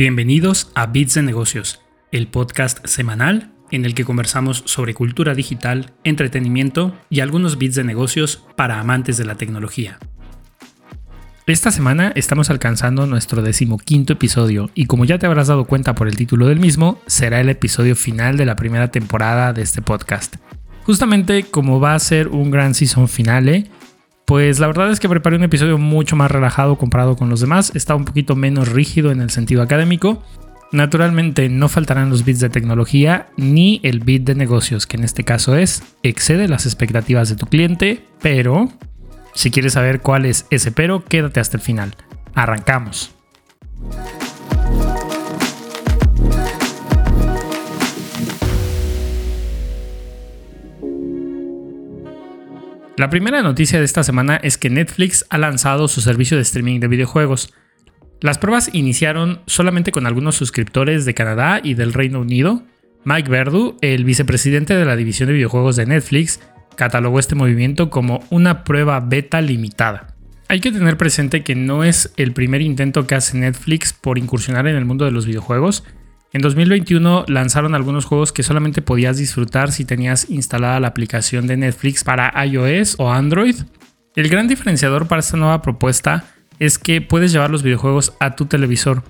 Bienvenidos 0.00 0.70
a 0.74 0.86
Bits 0.86 1.12
de 1.12 1.22
Negocios, 1.22 1.82
el 2.10 2.26
podcast 2.26 2.86
semanal 2.86 3.52
en 3.70 3.84
el 3.84 3.94
que 3.94 4.06
conversamos 4.06 4.62
sobre 4.64 4.94
cultura 4.94 5.34
digital, 5.34 5.92
entretenimiento 6.04 6.96
y 7.10 7.20
algunos 7.20 7.58
bits 7.58 7.74
de 7.74 7.84
negocios 7.84 8.42
para 8.56 8.80
amantes 8.80 9.18
de 9.18 9.26
la 9.26 9.34
tecnología. 9.34 9.98
Esta 11.46 11.70
semana 11.70 12.14
estamos 12.16 12.48
alcanzando 12.48 13.06
nuestro 13.06 13.42
decimoquinto 13.42 14.14
episodio 14.14 14.70
y 14.74 14.86
como 14.86 15.04
ya 15.04 15.18
te 15.18 15.26
habrás 15.26 15.48
dado 15.48 15.66
cuenta 15.66 15.94
por 15.94 16.08
el 16.08 16.16
título 16.16 16.46
del 16.46 16.60
mismo, 16.60 17.02
será 17.06 17.38
el 17.42 17.50
episodio 17.50 17.94
final 17.94 18.38
de 18.38 18.46
la 18.46 18.56
primera 18.56 18.90
temporada 18.90 19.52
de 19.52 19.60
este 19.60 19.82
podcast. 19.82 20.36
Justamente 20.84 21.42
como 21.42 21.78
va 21.78 21.92
a 21.92 21.98
ser 21.98 22.28
un 22.28 22.50
gran 22.50 22.72
season 22.72 23.06
finale, 23.06 23.70
pues 24.30 24.60
la 24.60 24.68
verdad 24.68 24.92
es 24.92 25.00
que 25.00 25.08
preparé 25.08 25.34
un 25.34 25.42
episodio 25.42 25.76
mucho 25.76 26.14
más 26.14 26.30
relajado 26.30 26.78
comparado 26.78 27.16
con 27.16 27.28
los 27.28 27.40
demás, 27.40 27.72
está 27.74 27.96
un 27.96 28.04
poquito 28.04 28.36
menos 28.36 28.68
rígido 28.68 29.10
en 29.10 29.20
el 29.20 29.30
sentido 29.30 29.60
académico. 29.60 30.22
Naturalmente 30.70 31.48
no 31.48 31.68
faltarán 31.68 32.10
los 32.10 32.24
bits 32.24 32.38
de 32.38 32.48
tecnología 32.48 33.26
ni 33.36 33.80
el 33.82 33.98
bit 33.98 34.22
de 34.22 34.36
negocios, 34.36 34.86
que 34.86 34.98
en 34.98 35.02
este 35.02 35.24
caso 35.24 35.56
es 35.56 35.82
excede 36.04 36.46
las 36.46 36.64
expectativas 36.64 37.28
de 37.28 37.34
tu 37.34 37.46
cliente, 37.46 38.04
pero 38.22 38.68
si 39.34 39.50
quieres 39.50 39.72
saber 39.72 40.00
cuál 40.00 40.24
es 40.24 40.46
ese 40.50 40.70
pero, 40.70 41.04
quédate 41.04 41.40
hasta 41.40 41.56
el 41.56 41.62
final. 41.64 41.96
Arrancamos. 42.32 43.12
La 53.00 53.08
primera 53.08 53.40
noticia 53.40 53.78
de 53.78 53.86
esta 53.86 54.04
semana 54.04 54.36
es 54.36 54.58
que 54.58 54.68
Netflix 54.68 55.24
ha 55.30 55.38
lanzado 55.38 55.88
su 55.88 56.02
servicio 56.02 56.36
de 56.36 56.42
streaming 56.42 56.80
de 56.80 56.88
videojuegos. 56.88 57.50
Las 58.20 58.36
pruebas 58.36 58.68
iniciaron 58.74 59.40
solamente 59.46 59.90
con 59.90 60.06
algunos 60.06 60.34
suscriptores 60.34 61.06
de 61.06 61.14
Canadá 61.14 61.62
y 61.64 61.72
del 61.72 61.94
Reino 61.94 62.20
Unido. 62.20 62.62
Mike 63.04 63.30
Verdu, 63.30 63.78
el 63.80 64.04
vicepresidente 64.04 64.74
de 64.74 64.84
la 64.84 64.96
división 64.96 65.28
de 65.28 65.32
videojuegos 65.32 65.76
de 65.76 65.86
Netflix, 65.86 66.40
catalogó 66.76 67.18
este 67.18 67.34
movimiento 67.34 67.88
como 67.88 68.22
una 68.28 68.64
prueba 68.64 69.00
beta 69.00 69.40
limitada. 69.40 70.14
Hay 70.48 70.60
que 70.60 70.70
tener 70.70 70.98
presente 70.98 71.42
que 71.42 71.54
no 71.54 71.84
es 71.84 72.12
el 72.18 72.34
primer 72.34 72.60
intento 72.60 73.06
que 73.06 73.14
hace 73.14 73.38
Netflix 73.38 73.94
por 73.94 74.18
incursionar 74.18 74.66
en 74.66 74.76
el 74.76 74.84
mundo 74.84 75.06
de 75.06 75.12
los 75.12 75.24
videojuegos, 75.24 75.84
en 76.32 76.42
2021 76.42 77.24
lanzaron 77.26 77.74
algunos 77.74 78.04
juegos 78.04 78.32
que 78.32 78.44
solamente 78.44 78.82
podías 78.82 79.16
disfrutar 79.16 79.72
si 79.72 79.84
tenías 79.84 80.30
instalada 80.30 80.78
la 80.78 80.88
aplicación 80.88 81.46
de 81.48 81.56
Netflix 81.56 82.04
para 82.04 82.32
iOS 82.44 82.96
o 82.98 83.10
Android. 83.10 83.56
El 84.14 84.28
gran 84.28 84.46
diferenciador 84.46 85.08
para 85.08 85.20
esta 85.20 85.36
nueva 85.36 85.60
propuesta 85.60 86.24
es 86.60 86.78
que 86.78 87.00
puedes 87.00 87.32
llevar 87.32 87.50
los 87.50 87.64
videojuegos 87.64 88.12
a 88.20 88.36
tu 88.36 88.46
televisor. 88.46 89.02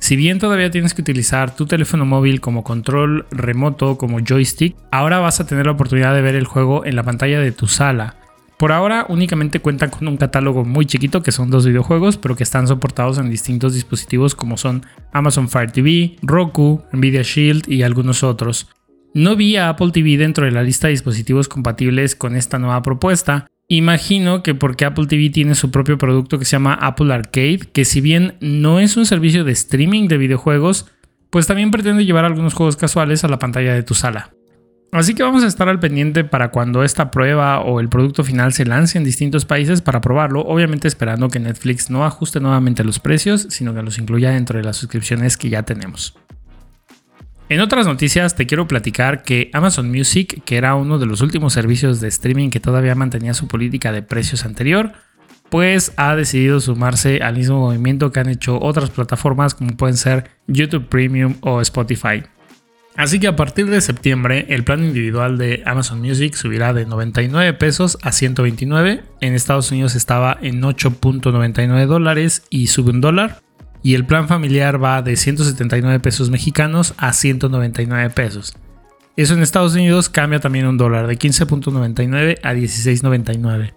Si 0.00 0.16
bien 0.16 0.38
todavía 0.38 0.70
tienes 0.70 0.92
que 0.92 1.00
utilizar 1.00 1.56
tu 1.56 1.64
teléfono 1.64 2.04
móvil 2.04 2.42
como 2.42 2.62
control 2.62 3.26
remoto, 3.30 3.96
como 3.96 4.20
joystick, 4.20 4.76
ahora 4.90 5.18
vas 5.18 5.40
a 5.40 5.46
tener 5.46 5.64
la 5.64 5.72
oportunidad 5.72 6.14
de 6.14 6.20
ver 6.20 6.34
el 6.34 6.46
juego 6.46 6.84
en 6.84 6.96
la 6.96 7.02
pantalla 7.02 7.40
de 7.40 7.52
tu 7.52 7.66
sala. 7.66 8.16
Por 8.58 8.72
ahora 8.72 9.04
únicamente 9.10 9.60
cuentan 9.60 9.90
con 9.90 10.08
un 10.08 10.16
catálogo 10.16 10.64
muy 10.64 10.86
chiquito 10.86 11.22
que 11.22 11.32
son 11.32 11.50
dos 11.50 11.66
videojuegos, 11.66 12.16
pero 12.16 12.36
que 12.36 12.42
están 12.42 12.66
soportados 12.66 13.18
en 13.18 13.30
distintos 13.30 13.74
dispositivos 13.74 14.34
como 14.34 14.56
son 14.56 14.86
Amazon 15.12 15.48
Fire 15.48 15.70
TV, 15.70 16.16
Roku, 16.22 16.82
Nvidia 16.92 17.22
Shield 17.22 17.68
y 17.68 17.82
algunos 17.82 18.22
otros. 18.22 18.68
No 19.12 19.36
vi 19.36 19.56
a 19.56 19.68
Apple 19.68 19.90
TV 19.92 20.16
dentro 20.16 20.46
de 20.46 20.52
la 20.52 20.62
lista 20.62 20.86
de 20.86 20.92
dispositivos 20.92 21.48
compatibles 21.48 22.16
con 22.16 22.34
esta 22.34 22.58
nueva 22.58 22.82
propuesta. 22.82 23.46
Imagino 23.68 24.42
que 24.42 24.54
porque 24.54 24.84
Apple 24.84 25.06
TV 25.06 25.28
tiene 25.30 25.54
su 25.54 25.70
propio 25.70 25.98
producto 25.98 26.38
que 26.38 26.44
se 26.44 26.52
llama 26.52 26.74
Apple 26.74 27.12
Arcade, 27.12 27.60
que 27.72 27.84
si 27.84 28.00
bien 28.00 28.36
no 28.40 28.80
es 28.80 28.96
un 28.96 29.04
servicio 29.04 29.44
de 29.44 29.52
streaming 29.52 30.08
de 30.08 30.18
videojuegos, 30.18 30.86
pues 31.30 31.46
también 31.46 31.70
pretende 31.70 32.04
llevar 32.06 32.24
algunos 32.24 32.54
juegos 32.54 32.76
casuales 32.76 33.24
a 33.24 33.28
la 33.28 33.38
pantalla 33.38 33.74
de 33.74 33.82
tu 33.82 33.94
sala. 33.94 34.30
Así 34.92 35.14
que 35.14 35.22
vamos 35.22 35.44
a 35.44 35.46
estar 35.46 35.68
al 35.68 35.80
pendiente 35.80 36.24
para 36.24 36.50
cuando 36.50 36.82
esta 36.82 37.10
prueba 37.10 37.60
o 37.60 37.80
el 37.80 37.88
producto 37.88 38.24
final 38.24 38.52
se 38.52 38.64
lance 38.64 38.96
en 38.96 39.04
distintos 39.04 39.44
países 39.44 39.82
para 39.82 40.00
probarlo, 40.00 40.40
obviamente 40.40 40.88
esperando 40.88 41.28
que 41.28 41.40
Netflix 41.40 41.90
no 41.90 42.04
ajuste 42.04 42.40
nuevamente 42.40 42.84
los 42.84 42.98
precios, 42.98 43.46
sino 43.50 43.74
que 43.74 43.82
los 43.82 43.98
incluya 43.98 44.30
dentro 44.30 44.58
de 44.58 44.64
las 44.64 44.76
suscripciones 44.76 45.36
que 45.36 45.50
ya 45.50 45.64
tenemos. 45.64 46.16
En 47.48 47.60
otras 47.60 47.86
noticias 47.86 48.34
te 48.34 48.46
quiero 48.46 48.66
platicar 48.66 49.22
que 49.22 49.50
Amazon 49.52 49.90
Music, 49.90 50.42
que 50.44 50.56
era 50.56 50.74
uno 50.74 50.98
de 50.98 51.06
los 51.06 51.20
últimos 51.20 51.52
servicios 51.52 52.00
de 52.00 52.08
streaming 52.08 52.50
que 52.50 52.58
todavía 52.58 52.94
mantenía 52.94 53.34
su 53.34 53.46
política 53.46 53.92
de 53.92 54.02
precios 54.02 54.44
anterior, 54.44 54.92
pues 55.48 55.92
ha 55.96 56.16
decidido 56.16 56.58
sumarse 56.58 57.20
al 57.22 57.36
mismo 57.36 57.60
movimiento 57.60 58.10
que 58.10 58.20
han 58.20 58.28
hecho 58.28 58.58
otras 58.60 58.90
plataformas 58.90 59.54
como 59.54 59.76
pueden 59.76 59.96
ser 59.96 60.30
YouTube 60.48 60.88
Premium 60.88 61.36
o 61.40 61.60
Spotify. 61.60 62.24
Así 62.96 63.20
que 63.20 63.26
a 63.26 63.36
partir 63.36 63.68
de 63.68 63.80
septiembre 63.82 64.46
el 64.48 64.64
plan 64.64 64.82
individual 64.82 65.36
de 65.36 65.62
Amazon 65.66 66.00
Music 66.00 66.34
subirá 66.34 66.72
de 66.72 66.86
99 66.86 67.52
pesos 67.54 67.98
a 68.02 68.10
129. 68.10 69.02
En 69.20 69.34
Estados 69.34 69.70
Unidos 69.70 69.94
estaba 69.94 70.38
en 70.40 70.62
8.99 70.62 71.86
dólares 71.86 72.44
y 72.48 72.68
sube 72.68 72.90
un 72.90 73.02
dólar. 73.02 73.42
Y 73.82 73.94
el 73.94 74.06
plan 74.06 74.28
familiar 74.28 74.82
va 74.82 75.02
de 75.02 75.16
179 75.16 76.00
pesos 76.00 76.30
mexicanos 76.30 76.94
a 76.96 77.12
199 77.12 78.10
pesos. 78.10 78.56
Eso 79.16 79.34
en 79.34 79.42
Estados 79.42 79.74
Unidos 79.74 80.08
cambia 80.08 80.40
también 80.40 80.66
un 80.66 80.78
dólar 80.78 81.06
de 81.06 81.18
15.99 81.18 82.38
a 82.42 82.54
16.99. 82.54 83.74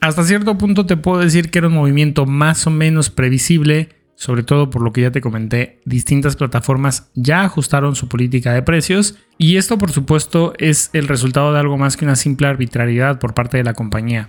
Hasta 0.00 0.24
cierto 0.24 0.56
punto 0.56 0.86
te 0.86 0.96
puedo 0.96 1.20
decir 1.20 1.50
que 1.50 1.58
era 1.58 1.68
un 1.68 1.74
movimiento 1.74 2.24
más 2.24 2.66
o 2.66 2.70
menos 2.70 3.10
previsible 3.10 3.99
sobre 4.20 4.42
todo 4.42 4.68
por 4.68 4.82
lo 4.82 4.92
que 4.92 5.00
ya 5.00 5.10
te 5.10 5.22
comenté, 5.22 5.80
distintas 5.86 6.36
plataformas 6.36 7.08
ya 7.14 7.42
ajustaron 7.42 7.96
su 7.96 8.06
política 8.06 8.52
de 8.52 8.60
precios 8.60 9.14
y 9.38 9.56
esto 9.56 9.78
por 9.78 9.92
supuesto 9.92 10.52
es 10.58 10.90
el 10.92 11.08
resultado 11.08 11.54
de 11.54 11.58
algo 11.58 11.78
más 11.78 11.96
que 11.96 12.04
una 12.04 12.16
simple 12.16 12.46
arbitrariedad 12.46 13.18
por 13.18 13.32
parte 13.32 13.56
de 13.56 13.64
la 13.64 13.72
compañía. 13.72 14.28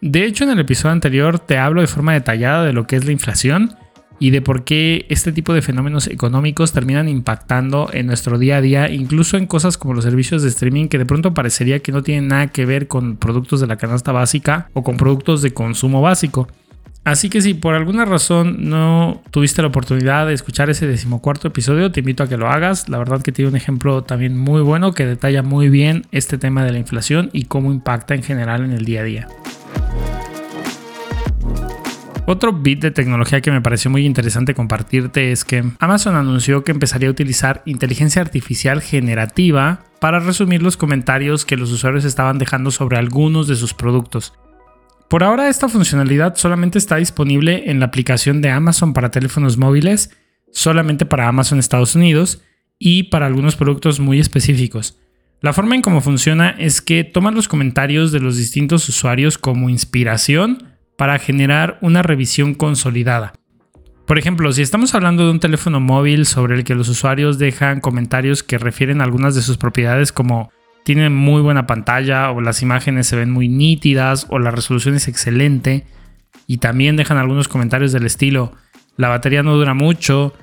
De 0.00 0.26
hecho 0.26 0.44
en 0.44 0.50
el 0.50 0.60
episodio 0.60 0.92
anterior 0.92 1.40
te 1.40 1.58
hablo 1.58 1.80
de 1.80 1.88
forma 1.88 2.12
detallada 2.12 2.62
de 2.62 2.72
lo 2.72 2.86
que 2.86 2.94
es 2.94 3.04
la 3.04 3.10
inflación 3.10 3.74
y 4.20 4.30
de 4.30 4.42
por 4.42 4.62
qué 4.62 5.06
este 5.08 5.32
tipo 5.32 5.52
de 5.52 5.62
fenómenos 5.62 6.06
económicos 6.06 6.70
terminan 6.70 7.08
impactando 7.08 7.90
en 7.92 8.06
nuestro 8.06 8.38
día 8.38 8.58
a 8.58 8.60
día, 8.60 8.90
incluso 8.90 9.38
en 9.38 9.48
cosas 9.48 9.76
como 9.76 9.94
los 9.94 10.04
servicios 10.04 10.44
de 10.44 10.50
streaming 10.50 10.86
que 10.86 10.98
de 10.98 11.06
pronto 11.06 11.34
parecería 11.34 11.80
que 11.80 11.90
no 11.90 12.04
tienen 12.04 12.28
nada 12.28 12.46
que 12.46 12.64
ver 12.64 12.86
con 12.86 13.16
productos 13.16 13.60
de 13.60 13.66
la 13.66 13.76
canasta 13.76 14.12
básica 14.12 14.68
o 14.74 14.84
con 14.84 14.96
productos 14.96 15.42
de 15.42 15.52
consumo 15.52 16.00
básico. 16.00 16.46
Así 17.04 17.30
que 17.30 17.40
si 17.40 17.54
por 17.54 17.74
alguna 17.74 18.04
razón 18.04 18.68
no 18.68 19.22
tuviste 19.32 19.60
la 19.60 19.68
oportunidad 19.68 20.28
de 20.28 20.34
escuchar 20.34 20.70
ese 20.70 20.86
decimocuarto 20.86 21.48
episodio, 21.48 21.90
te 21.90 22.00
invito 22.00 22.22
a 22.22 22.28
que 22.28 22.36
lo 22.36 22.48
hagas. 22.48 22.88
La 22.88 22.98
verdad 22.98 23.22
que 23.22 23.32
tiene 23.32 23.50
un 23.50 23.56
ejemplo 23.56 24.04
también 24.04 24.38
muy 24.38 24.62
bueno 24.62 24.92
que 24.92 25.04
detalla 25.04 25.42
muy 25.42 25.68
bien 25.68 26.06
este 26.12 26.38
tema 26.38 26.64
de 26.64 26.70
la 26.70 26.78
inflación 26.78 27.28
y 27.32 27.46
cómo 27.46 27.72
impacta 27.72 28.14
en 28.14 28.22
general 28.22 28.64
en 28.64 28.72
el 28.72 28.84
día 28.84 29.00
a 29.00 29.04
día. 29.04 29.28
Otro 32.24 32.52
bit 32.52 32.80
de 32.80 32.92
tecnología 32.92 33.40
que 33.40 33.50
me 33.50 33.60
pareció 33.60 33.90
muy 33.90 34.06
interesante 34.06 34.54
compartirte 34.54 35.32
es 35.32 35.44
que 35.44 35.64
Amazon 35.80 36.14
anunció 36.14 36.62
que 36.62 36.70
empezaría 36.70 37.08
a 37.08 37.10
utilizar 37.10 37.62
inteligencia 37.64 38.22
artificial 38.22 38.80
generativa 38.80 39.80
para 40.00 40.20
resumir 40.20 40.62
los 40.62 40.76
comentarios 40.76 41.44
que 41.44 41.56
los 41.56 41.72
usuarios 41.72 42.04
estaban 42.04 42.38
dejando 42.38 42.70
sobre 42.70 42.96
algunos 42.96 43.48
de 43.48 43.56
sus 43.56 43.74
productos. 43.74 44.34
Por 45.08 45.24
ahora 45.24 45.48
esta 45.48 45.68
funcionalidad 45.68 46.36
solamente 46.36 46.78
está 46.78 46.96
disponible 46.96 47.70
en 47.70 47.80
la 47.80 47.86
aplicación 47.86 48.40
de 48.40 48.50
Amazon 48.50 48.92
para 48.92 49.10
teléfonos 49.10 49.58
móviles, 49.58 50.10
solamente 50.52 51.06
para 51.06 51.28
Amazon 51.28 51.58
Estados 51.58 51.94
Unidos 51.94 52.42
y 52.78 53.04
para 53.04 53.26
algunos 53.26 53.56
productos 53.56 54.00
muy 54.00 54.20
específicos. 54.20 54.98
La 55.40 55.52
forma 55.52 55.74
en 55.74 55.82
cómo 55.82 56.00
funciona 56.00 56.50
es 56.50 56.80
que 56.80 57.04
toman 57.04 57.34
los 57.34 57.48
comentarios 57.48 58.12
de 58.12 58.20
los 58.20 58.36
distintos 58.36 58.88
usuarios 58.88 59.38
como 59.38 59.68
inspiración 59.68 60.68
para 60.96 61.18
generar 61.18 61.78
una 61.82 62.02
revisión 62.02 62.54
consolidada. 62.54 63.32
Por 64.06 64.18
ejemplo, 64.18 64.52
si 64.52 64.62
estamos 64.62 64.94
hablando 64.94 65.24
de 65.24 65.30
un 65.30 65.40
teléfono 65.40 65.80
móvil 65.80 66.26
sobre 66.26 66.54
el 66.54 66.64
que 66.64 66.74
los 66.74 66.88
usuarios 66.88 67.38
dejan 67.38 67.80
comentarios 67.80 68.42
que 68.42 68.58
refieren 68.58 69.00
a 69.00 69.04
algunas 69.04 69.34
de 69.34 69.42
sus 69.42 69.56
propiedades 69.56 70.12
como 70.12 70.52
tiene 70.84 71.10
muy 71.10 71.42
buena 71.42 71.66
pantalla 71.66 72.30
o 72.30 72.40
las 72.40 72.62
imágenes 72.62 73.06
se 73.06 73.16
ven 73.16 73.30
muy 73.30 73.48
nítidas 73.48 74.26
o 74.30 74.38
la 74.38 74.50
resolución 74.50 74.94
es 74.94 75.08
excelente. 75.08 75.86
Y 76.46 76.58
también 76.58 76.96
dejan 76.96 77.18
algunos 77.18 77.48
comentarios 77.48 77.92
del 77.92 78.04
estilo, 78.04 78.52
la 78.96 79.08
batería 79.08 79.42
no 79.42 79.54
dura 79.54 79.74
mucho, 79.74 80.34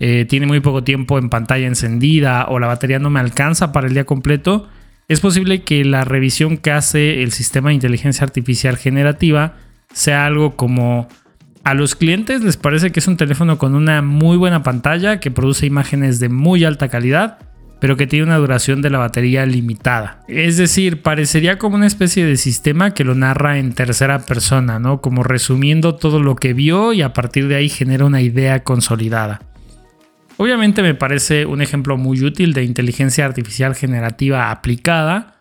eh, 0.00 0.24
tiene 0.28 0.46
muy 0.46 0.60
poco 0.60 0.84
tiempo 0.84 1.18
en 1.18 1.28
pantalla 1.28 1.66
encendida 1.66 2.46
o 2.48 2.58
la 2.58 2.68
batería 2.68 2.98
no 2.98 3.10
me 3.10 3.20
alcanza 3.20 3.72
para 3.72 3.88
el 3.88 3.94
día 3.94 4.04
completo. 4.04 4.68
Es 5.08 5.20
posible 5.20 5.62
que 5.62 5.84
la 5.84 6.04
revisión 6.04 6.58
que 6.58 6.70
hace 6.70 7.22
el 7.22 7.32
sistema 7.32 7.70
de 7.70 7.74
inteligencia 7.74 8.24
artificial 8.24 8.76
generativa 8.76 9.56
sea 9.92 10.26
algo 10.26 10.54
como 10.54 11.08
a 11.64 11.74
los 11.74 11.94
clientes 11.96 12.42
les 12.42 12.56
parece 12.56 12.92
que 12.92 13.00
es 13.00 13.08
un 13.08 13.16
teléfono 13.16 13.58
con 13.58 13.74
una 13.74 14.00
muy 14.00 14.36
buena 14.36 14.62
pantalla 14.62 15.18
que 15.20 15.30
produce 15.30 15.66
imágenes 15.66 16.20
de 16.20 16.28
muy 16.28 16.64
alta 16.64 16.88
calidad 16.88 17.38
pero 17.80 17.96
que 17.96 18.06
tiene 18.06 18.24
una 18.24 18.36
duración 18.36 18.82
de 18.82 18.90
la 18.90 18.98
batería 18.98 19.46
limitada. 19.46 20.20
Es 20.28 20.56
decir, 20.56 21.02
parecería 21.02 21.58
como 21.58 21.76
una 21.76 21.86
especie 21.86 22.24
de 22.24 22.36
sistema 22.36 22.92
que 22.92 23.04
lo 23.04 23.14
narra 23.14 23.58
en 23.58 23.72
tercera 23.72 24.20
persona, 24.20 24.78
¿no? 24.78 25.00
Como 25.00 25.22
resumiendo 25.22 25.94
todo 25.94 26.20
lo 26.20 26.36
que 26.36 26.54
vio 26.54 26.92
y 26.92 27.02
a 27.02 27.12
partir 27.12 27.48
de 27.48 27.56
ahí 27.56 27.68
genera 27.68 28.04
una 28.04 28.20
idea 28.20 28.64
consolidada. 28.64 29.40
Obviamente 30.36 30.82
me 30.82 30.94
parece 30.94 31.46
un 31.46 31.62
ejemplo 31.62 31.96
muy 31.96 32.22
útil 32.22 32.52
de 32.52 32.62
inteligencia 32.62 33.24
artificial 33.24 33.74
generativa 33.74 34.52
aplicada, 34.52 35.34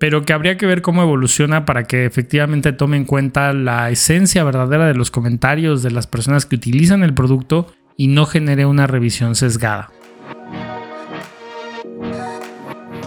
pero 0.00 0.24
que 0.24 0.32
habría 0.32 0.56
que 0.56 0.66
ver 0.66 0.82
cómo 0.82 1.02
evoluciona 1.02 1.64
para 1.64 1.84
que 1.84 2.04
efectivamente 2.04 2.72
tome 2.72 2.96
en 2.96 3.04
cuenta 3.04 3.52
la 3.52 3.90
esencia 3.90 4.42
verdadera 4.42 4.86
de 4.86 4.94
los 4.94 5.10
comentarios 5.10 5.82
de 5.82 5.92
las 5.92 6.06
personas 6.06 6.46
que 6.46 6.56
utilizan 6.56 7.04
el 7.04 7.14
producto 7.14 7.72
y 7.96 8.08
no 8.08 8.26
genere 8.26 8.66
una 8.66 8.86
revisión 8.86 9.36
sesgada. 9.36 9.90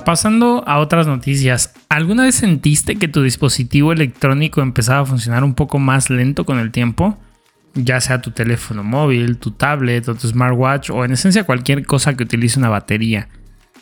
Pasando 0.06 0.64
a 0.68 0.80
otras 0.80 1.08
noticias, 1.08 1.74
¿alguna 1.90 2.24
vez 2.24 2.36
sentiste 2.36 2.98
que 2.98 3.08
tu 3.08 3.24
dispositivo 3.24 3.94
electrónico 3.94 4.62
empezaba 4.62 5.02
a 5.02 5.06
funcionar 5.06 5.44
un 5.44 5.54
poco 5.54 5.80
más 5.80 6.10
lento 6.10 6.46
con 6.46 6.60
el 6.60 6.72
tiempo? 6.72 7.18
ya 7.76 8.00
sea 8.02 8.22
tu 8.22 8.32
teléfono 8.32 8.84
móvil, 8.84 9.38
tu 9.38 9.52
tablet 9.52 10.08
o 10.08 10.16
tu 10.16 10.28
smartwatch 10.28 10.90
o 10.92 11.04
en 11.06 11.14
esencia 11.14 11.44
cualquier 11.44 11.86
cosa 11.86 12.16
que 12.16 12.24
utilice 12.24 12.60
una 12.60 12.70
batería. 12.70 13.30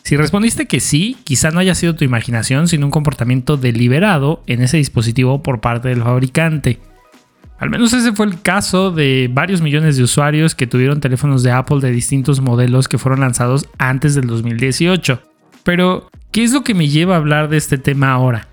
Si 0.03 0.17
respondiste 0.17 0.65
que 0.65 0.79
sí, 0.79 1.17
quizá 1.23 1.51
no 1.51 1.59
haya 1.59 1.75
sido 1.75 1.95
tu 1.95 2.03
imaginación, 2.03 2.67
sino 2.67 2.87
un 2.87 2.91
comportamiento 2.91 3.57
deliberado 3.57 4.43
en 4.47 4.61
ese 4.61 4.77
dispositivo 4.77 5.43
por 5.43 5.61
parte 5.61 5.89
del 5.89 6.01
fabricante. 6.01 6.79
Al 7.59 7.69
menos 7.69 7.93
ese 7.93 8.13
fue 8.13 8.25
el 8.25 8.41
caso 8.41 8.89
de 8.89 9.29
varios 9.31 9.61
millones 9.61 9.95
de 9.95 10.03
usuarios 10.03 10.55
que 10.55 10.65
tuvieron 10.65 10.99
teléfonos 10.99 11.43
de 11.43 11.51
Apple 11.51 11.79
de 11.79 11.91
distintos 11.91 12.41
modelos 12.41 12.87
que 12.87 12.97
fueron 12.97 13.19
lanzados 13.19 13.67
antes 13.77 14.15
del 14.15 14.25
2018. 14.25 15.30
Pero, 15.63 16.09
¿qué 16.31 16.43
es 16.43 16.53
lo 16.53 16.63
que 16.63 16.73
me 16.73 16.87
lleva 16.87 17.15
a 17.15 17.17
hablar 17.17 17.49
de 17.49 17.57
este 17.57 17.77
tema 17.77 18.11
ahora? 18.11 18.47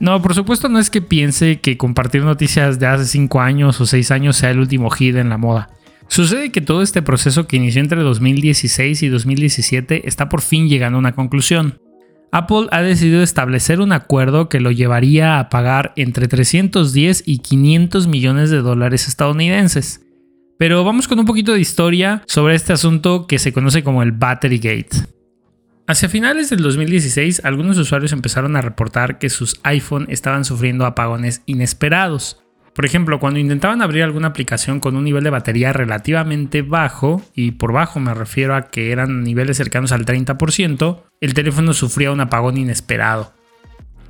No, 0.00 0.20
por 0.20 0.34
supuesto 0.34 0.68
no 0.68 0.78
es 0.78 0.90
que 0.90 1.00
piense 1.00 1.60
que 1.60 1.76
compartir 1.76 2.24
noticias 2.24 2.78
de 2.78 2.86
hace 2.86 3.06
5 3.06 3.40
años 3.40 3.80
o 3.80 3.86
6 3.86 4.10
años 4.10 4.36
sea 4.36 4.50
el 4.50 4.58
último 4.58 4.90
hit 4.90 5.16
en 5.16 5.28
la 5.28 5.38
moda. 5.38 5.70
Sucede 6.08 6.52
que 6.52 6.60
todo 6.60 6.82
este 6.82 7.02
proceso 7.02 7.46
que 7.46 7.56
inició 7.56 7.80
entre 7.80 8.02
2016 8.02 9.02
y 9.02 9.08
2017 9.08 10.06
está 10.06 10.28
por 10.28 10.42
fin 10.42 10.68
llegando 10.68 10.96
a 10.96 11.00
una 11.00 11.14
conclusión. 11.14 11.78
Apple 12.32 12.66
ha 12.72 12.82
decidido 12.82 13.22
establecer 13.22 13.80
un 13.80 13.92
acuerdo 13.92 14.48
que 14.48 14.60
lo 14.60 14.72
llevaría 14.72 15.38
a 15.38 15.48
pagar 15.48 15.92
entre 15.96 16.26
310 16.28 17.22
y 17.26 17.38
500 17.38 18.08
millones 18.08 18.50
de 18.50 18.58
dólares 18.58 19.06
estadounidenses. 19.06 20.04
Pero 20.58 20.84
vamos 20.84 21.08
con 21.08 21.18
un 21.18 21.26
poquito 21.26 21.52
de 21.52 21.60
historia 21.60 22.22
sobre 22.26 22.56
este 22.56 22.72
asunto 22.72 23.26
que 23.26 23.38
se 23.38 23.52
conoce 23.52 23.82
como 23.82 24.02
el 24.02 24.12
Battery 24.12 24.58
Gate. 24.58 25.13
Hacia 25.86 26.08
finales 26.08 26.48
del 26.48 26.62
2016, 26.62 27.44
algunos 27.44 27.76
usuarios 27.76 28.12
empezaron 28.12 28.56
a 28.56 28.62
reportar 28.62 29.18
que 29.18 29.28
sus 29.28 29.60
iPhone 29.64 30.06
estaban 30.08 30.46
sufriendo 30.46 30.86
apagones 30.86 31.42
inesperados. 31.44 32.40
Por 32.74 32.86
ejemplo, 32.86 33.20
cuando 33.20 33.38
intentaban 33.38 33.82
abrir 33.82 34.02
alguna 34.02 34.28
aplicación 34.28 34.80
con 34.80 34.96
un 34.96 35.04
nivel 35.04 35.24
de 35.24 35.30
batería 35.30 35.74
relativamente 35.74 36.62
bajo, 36.62 37.22
y 37.34 37.52
por 37.52 37.72
bajo 37.72 38.00
me 38.00 38.14
refiero 38.14 38.56
a 38.56 38.70
que 38.70 38.92
eran 38.92 39.22
niveles 39.22 39.58
cercanos 39.58 39.92
al 39.92 40.06
30%, 40.06 41.02
el 41.20 41.34
teléfono 41.34 41.74
sufría 41.74 42.12
un 42.12 42.20
apagón 42.20 42.56
inesperado. 42.56 43.34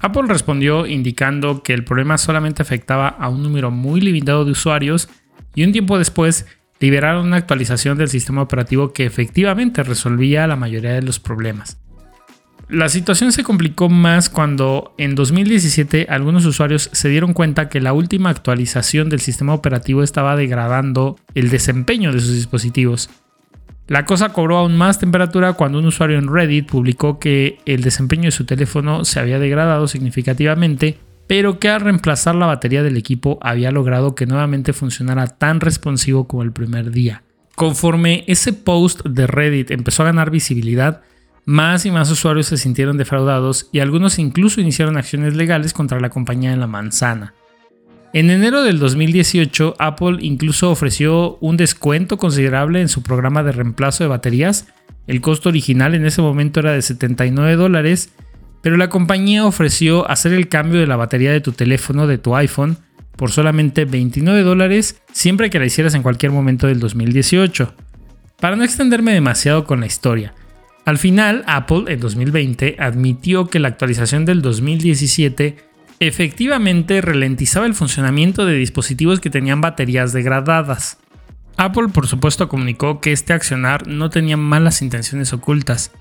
Apple 0.00 0.29
respondió 0.29 0.87
indicando 0.87 1.65
que 1.65 1.75
el 1.75 1.82
problema 1.82 2.19
solamente 2.19 2.62
afectaba 2.62 3.09
a 3.09 3.29
un 3.29 3.43
número 3.43 3.73
muy 3.73 4.00
limitado 4.00 4.44
de 4.44 4.53
usuarios 4.53 5.09
y 5.56 5.65
un 5.65 5.73
tiempo 5.73 5.99
después 5.99 6.47
liberaron 6.85 7.29
una 7.29 7.39
actualización 7.39 7.97
del 7.97 8.11
sistema 8.11 8.43
operativo 8.43 8.93
que 8.93 9.07
efectivamente 9.07 9.83
resolvía 9.83 10.47
la 10.47 10.55
mayoría 10.55 10.93
de 10.93 11.01
los 11.01 11.19
problemas. 11.19 11.79
La 12.69 12.91
situación 12.91 13.33
se 13.33 13.43
complicó 13.43 13.89
más 13.89 14.29
cuando 14.29 14.95
en 14.99 15.15
2017 15.15 16.09
algunos 16.11 16.45
usuarios 16.45 16.91
se 16.93 17.09
dieron 17.09 17.33
cuenta 17.33 17.71
que 17.71 17.81
la 17.81 17.95
última 17.95 18.29
actualización 18.29 19.09
del 19.09 19.21
sistema 19.21 19.55
operativo 19.55 20.03
estaba 20.03 20.37
degradando 20.37 21.17
el 21.35 21.49
desempeño 21.49 22.13
de 22.13 22.21
sus 22.21 22.35
dispositivos. 22.35 23.09
La 23.87 24.05
cosa 24.05 24.35
cobró 24.35 24.59
aún 24.59 24.77
más 24.77 24.99
temperatura 24.99 25.55
cuando 25.55 25.79
un 25.79 25.87
usuario 25.87 26.19
en 26.19 26.31
Reddit 26.31 26.67
publicó 26.67 27.19
que 27.19 27.61
el 27.65 27.83
desempeño 27.83 28.25
de 28.25 28.31
su 28.31 28.45
teléfono 28.45 29.07
se 29.07 29.21
había 29.21 29.39
degradado 29.39 29.89
significativamente 29.89 30.99
pero 31.26 31.59
que 31.59 31.69
al 31.69 31.81
reemplazar 31.81 32.35
la 32.35 32.47
batería 32.47 32.82
del 32.82 32.97
equipo 32.97 33.38
había 33.41 33.71
logrado 33.71 34.15
que 34.15 34.26
nuevamente 34.26 34.73
funcionara 34.73 35.26
tan 35.26 35.61
responsivo 35.61 36.26
como 36.26 36.43
el 36.43 36.53
primer 36.53 36.91
día. 36.91 37.23
Conforme 37.55 38.25
ese 38.26 38.53
post 38.53 39.05
de 39.06 39.26
Reddit 39.26 39.71
empezó 39.71 40.03
a 40.03 40.06
ganar 40.06 40.31
visibilidad, 40.31 41.03
más 41.47 41.85
y 41.87 41.91
más 41.91 42.11
usuarios 42.11 42.47
se 42.47 42.56
sintieron 42.56 42.97
defraudados 42.97 43.69
y 43.71 43.81
algunos 43.81 44.19
incluso 44.19 44.61
iniciaron 44.61 44.97
acciones 44.97 45.37
legales 45.37 45.73
contra 45.73 46.00
la 46.00 46.11
compañía 46.11 46.50
de 46.50 46.56
la 46.56 46.67
manzana. 46.67 47.35
En 48.12 48.31
enero 48.31 48.62
del 48.62 48.79
2018, 48.79 49.75
Apple 49.79 50.19
incluso 50.20 50.70
ofreció 50.70 51.37
un 51.41 51.56
descuento 51.56 52.17
considerable 52.17 52.81
en 52.81 52.88
su 52.88 53.03
programa 53.03 53.43
de 53.43 53.53
reemplazo 53.53 54.05
de 54.05 54.09
baterías. 54.09 54.69
El 55.06 55.20
costo 55.20 55.49
original 55.49 55.94
en 55.94 56.06
ese 56.06 56.23
momento 56.23 56.61
era 56.61 56.73
de 56.73 56.82
79 56.82 57.56
dólares 57.56 58.11
pero 58.65 58.79
la 58.79 58.89
compañía 58.89 59.45
ofreció 59.45 60.11
hacer 60.11 60.33
el 60.33 60.49
cambio 60.49 60.81
de 60.81 60.87
la 60.87 60.97
batería 60.97 61.31
de 61.31 61.43
tu 61.43 61.53
teléfono, 61.53 62.07
de 62.07 62.17
tu 62.17 62.35
iPhone, 62.35 62.79
por 63.15 63.31
solamente 63.31 63.85
29 63.85 64.41
dólares 64.41 65.03
siempre 65.13 65.51
que 65.51 65.59
la 65.59 65.67
hicieras 65.67 65.95
en 65.95 66.03
cualquier 66.03 66.33
momento 66.33 66.67
del 66.67 66.81
2018. 66.81 67.75
Para 68.41 68.57
no 68.57 68.65
extenderme 68.65 69.13
demasiado 69.13 69.67
con 69.67 69.81
la 69.81 69.87
historia, 69.87 70.33
al 70.87 70.97
final 70.97 71.45
Apple 71.47 71.85
en 71.89 72.01
2020 72.01 72.77
admitió 72.79 73.49
que 73.49 73.59
la 73.59 73.69
actualización 73.69 74.25
del 74.25 74.41
2017 74.41 75.59
efectivamente 76.01 77.03
ralentizaba 77.03 77.67
el 77.67 77.75
funcionamiento 77.75 78.47
de 78.47 78.55
dispositivos 78.55 79.21
que 79.21 79.29
tenían 79.29 79.61
baterías 79.61 80.15
degradadas. 80.15 80.97
Apple 81.59 81.89
por 81.93 82.07
supuesto 82.07 82.49
comunicó 82.49 83.03
que 83.03 83.13
este 83.13 83.35
accionar 83.35 83.87
no 83.87 84.09
tenía 84.09 84.39
malas 84.39 84.81
intenciones 84.81 85.35
ocultas, 85.35 85.93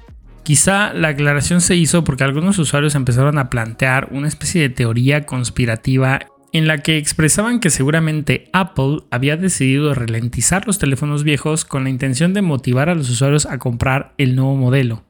Quizá 0.44 0.94
la 0.94 1.10
aclaración 1.10 1.62
se 1.62 1.78
hizo 1.78 2.04
porque 2.04 2.26
algunos 2.26 2.60
usuarios 2.60 2.96
empezaron 2.96 3.38
a 3.38 3.50
plantear 3.50 4.10
una 4.12 4.28
especie 4.28 4.62
de 4.62 4.70
teoría 4.70 5.26
conspirativa 5.26 6.20
en 6.52 6.68
la 6.68 6.80
que 6.80 6.98
expresaban 6.98 7.60
que 7.60 7.70
seguramente 7.70 8.50
Apple 8.52 9.00
había 9.10 9.38
decidido 9.38 9.94
ralentizar 9.96 10.68
los 10.68 10.80
teléfonos 10.80 11.24
viejos 11.24 11.66
con 11.66 11.86
la 11.86 11.90
intención 11.90 12.34
de 12.34 12.42
motivar 12.42 12.90
a 12.90 12.96
los 12.96 13.10
usuarios 13.10 13.46
a 13.46 13.58
comprar 13.58 14.14
el 14.18 14.36
nuevo 14.36 14.56
modelo. 14.56 15.04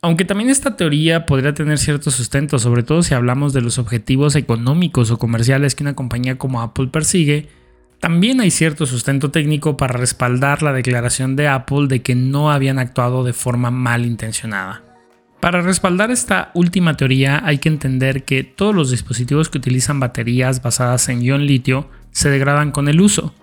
Aunque 0.00 0.24
también 0.24 0.48
esta 0.48 0.76
teoría 0.76 1.26
podría 1.26 1.54
tener 1.54 1.78
cierto 1.78 2.12
sustento, 2.12 2.60
sobre 2.60 2.84
todo 2.84 3.02
si 3.02 3.14
hablamos 3.14 3.52
de 3.52 3.62
los 3.62 3.78
objetivos 3.78 4.36
económicos 4.36 5.10
o 5.10 5.18
comerciales 5.18 5.74
que 5.74 5.82
una 5.82 5.96
compañía 5.96 6.38
como 6.38 6.62
Apple 6.62 6.86
persigue, 6.86 7.48
también 8.00 8.40
hay 8.40 8.50
cierto 8.50 8.86
sustento 8.86 9.30
técnico 9.30 9.76
para 9.76 9.98
respaldar 9.98 10.62
la 10.62 10.72
declaración 10.72 11.34
de 11.34 11.48
Apple 11.48 11.88
de 11.88 12.02
que 12.02 12.14
no 12.14 12.52
habían 12.52 12.78
actuado 12.78 13.24
de 13.24 13.32
forma 13.32 13.70
malintencionada. 13.70 14.84
Para 15.40 15.62
respaldar 15.62 16.10
esta 16.10 16.50
última 16.54 16.96
teoría 16.96 17.42
hay 17.44 17.58
que 17.58 17.68
entender 17.68 18.24
que 18.24 18.44
todos 18.44 18.74
los 18.74 18.90
dispositivos 18.90 19.48
que 19.48 19.58
utilizan 19.58 20.00
baterías 20.00 20.62
basadas 20.62 21.08
en 21.08 21.22
ion 21.22 21.46
litio 21.46 21.88
se 22.10 22.30
degradan 22.30 22.72
con 22.72 22.88
el 22.88 23.00
uso. 23.00 23.34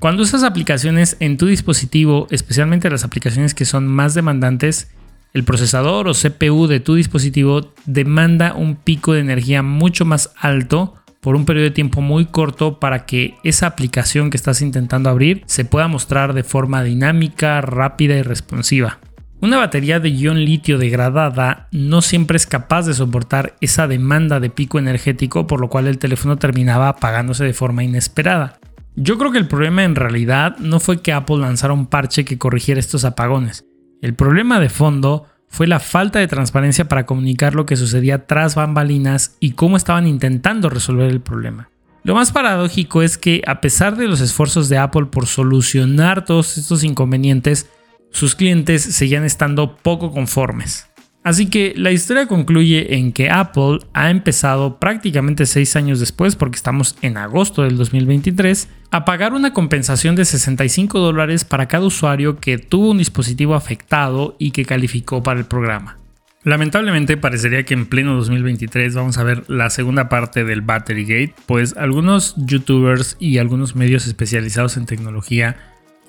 Cuando 0.00 0.22
usas 0.22 0.42
aplicaciones 0.42 1.16
en 1.20 1.38
tu 1.38 1.46
dispositivo, 1.46 2.26
especialmente 2.30 2.90
las 2.90 3.04
aplicaciones 3.04 3.54
que 3.54 3.64
son 3.64 3.86
más 3.86 4.12
demandantes, 4.14 4.90
el 5.32 5.44
procesador 5.44 6.08
o 6.08 6.12
CPU 6.12 6.66
de 6.66 6.80
tu 6.80 6.94
dispositivo 6.94 7.72
demanda 7.86 8.54
un 8.54 8.76
pico 8.76 9.14
de 9.14 9.20
energía 9.20 9.62
mucho 9.62 10.04
más 10.04 10.32
alto 10.36 10.94
por 11.24 11.36
un 11.36 11.46
periodo 11.46 11.64
de 11.64 11.70
tiempo 11.70 12.02
muy 12.02 12.26
corto 12.26 12.78
para 12.78 13.06
que 13.06 13.36
esa 13.44 13.66
aplicación 13.66 14.28
que 14.28 14.36
estás 14.36 14.60
intentando 14.60 15.08
abrir 15.08 15.42
se 15.46 15.64
pueda 15.64 15.88
mostrar 15.88 16.34
de 16.34 16.44
forma 16.44 16.84
dinámica, 16.84 17.62
rápida 17.62 18.14
y 18.14 18.22
responsiva. 18.22 18.98
Una 19.40 19.56
batería 19.56 20.00
de 20.00 20.10
ion 20.10 20.44
litio 20.44 20.76
degradada 20.76 21.68
no 21.72 22.02
siempre 22.02 22.36
es 22.36 22.46
capaz 22.46 22.84
de 22.84 22.92
soportar 22.92 23.56
esa 23.62 23.88
demanda 23.88 24.38
de 24.38 24.50
pico 24.50 24.78
energético, 24.78 25.46
por 25.46 25.62
lo 25.62 25.70
cual 25.70 25.86
el 25.86 25.98
teléfono 25.98 26.36
terminaba 26.36 26.90
apagándose 26.90 27.44
de 27.44 27.54
forma 27.54 27.82
inesperada. 27.82 28.58
Yo 28.94 29.16
creo 29.16 29.32
que 29.32 29.38
el 29.38 29.48
problema 29.48 29.82
en 29.82 29.94
realidad 29.94 30.58
no 30.58 30.78
fue 30.78 31.00
que 31.00 31.14
Apple 31.14 31.38
lanzara 31.38 31.72
un 31.72 31.86
parche 31.86 32.26
que 32.26 32.36
corrigiera 32.36 32.78
estos 32.78 33.06
apagones. 33.06 33.64
El 34.02 34.14
problema 34.14 34.60
de 34.60 34.68
fondo 34.68 35.24
fue 35.54 35.68
la 35.68 35.78
falta 35.78 36.18
de 36.18 36.26
transparencia 36.26 36.88
para 36.88 37.06
comunicar 37.06 37.54
lo 37.54 37.64
que 37.64 37.76
sucedía 37.76 38.26
tras 38.26 38.56
bambalinas 38.56 39.36
y 39.38 39.52
cómo 39.52 39.76
estaban 39.76 40.08
intentando 40.08 40.68
resolver 40.68 41.08
el 41.08 41.20
problema. 41.20 41.70
Lo 42.02 42.16
más 42.16 42.32
paradójico 42.32 43.02
es 43.02 43.16
que 43.16 43.40
a 43.46 43.60
pesar 43.60 43.96
de 43.96 44.08
los 44.08 44.20
esfuerzos 44.20 44.68
de 44.68 44.78
Apple 44.78 45.06
por 45.06 45.28
solucionar 45.28 46.24
todos 46.24 46.58
estos 46.58 46.82
inconvenientes, 46.82 47.70
sus 48.10 48.34
clientes 48.34 48.82
seguían 48.82 49.22
estando 49.22 49.76
poco 49.76 50.10
conformes. 50.10 50.88
Así 51.24 51.46
que 51.46 51.72
la 51.74 51.90
historia 51.90 52.26
concluye 52.26 52.96
en 52.96 53.10
que 53.10 53.30
Apple 53.30 53.78
ha 53.94 54.10
empezado 54.10 54.78
prácticamente 54.78 55.46
seis 55.46 55.74
años 55.74 55.98
después, 55.98 56.36
porque 56.36 56.56
estamos 56.56 56.96
en 57.00 57.16
agosto 57.16 57.62
del 57.62 57.78
2023, 57.78 58.68
a 58.90 59.06
pagar 59.06 59.32
una 59.32 59.54
compensación 59.54 60.16
de 60.16 60.26
65 60.26 60.98
dólares 60.98 61.46
para 61.46 61.66
cada 61.66 61.86
usuario 61.86 62.36
que 62.36 62.58
tuvo 62.58 62.90
un 62.90 62.98
dispositivo 62.98 63.54
afectado 63.54 64.36
y 64.38 64.50
que 64.50 64.66
calificó 64.66 65.22
para 65.22 65.40
el 65.40 65.46
programa. 65.46 65.96
Lamentablemente 66.42 67.16
parecería 67.16 67.64
que 67.64 67.72
en 67.72 67.86
pleno 67.86 68.16
2023 68.16 68.94
vamos 68.94 69.16
a 69.16 69.24
ver 69.24 69.48
la 69.48 69.70
segunda 69.70 70.10
parte 70.10 70.44
del 70.44 70.60
Battery 70.60 71.04
Gate, 71.04 71.34
pues 71.46 71.74
algunos 71.78 72.34
youtubers 72.36 73.16
y 73.18 73.38
algunos 73.38 73.76
medios 73.76 74.06
especializados 74.06 74.76
en 74.76 74.84
tecnología 74.84 75.56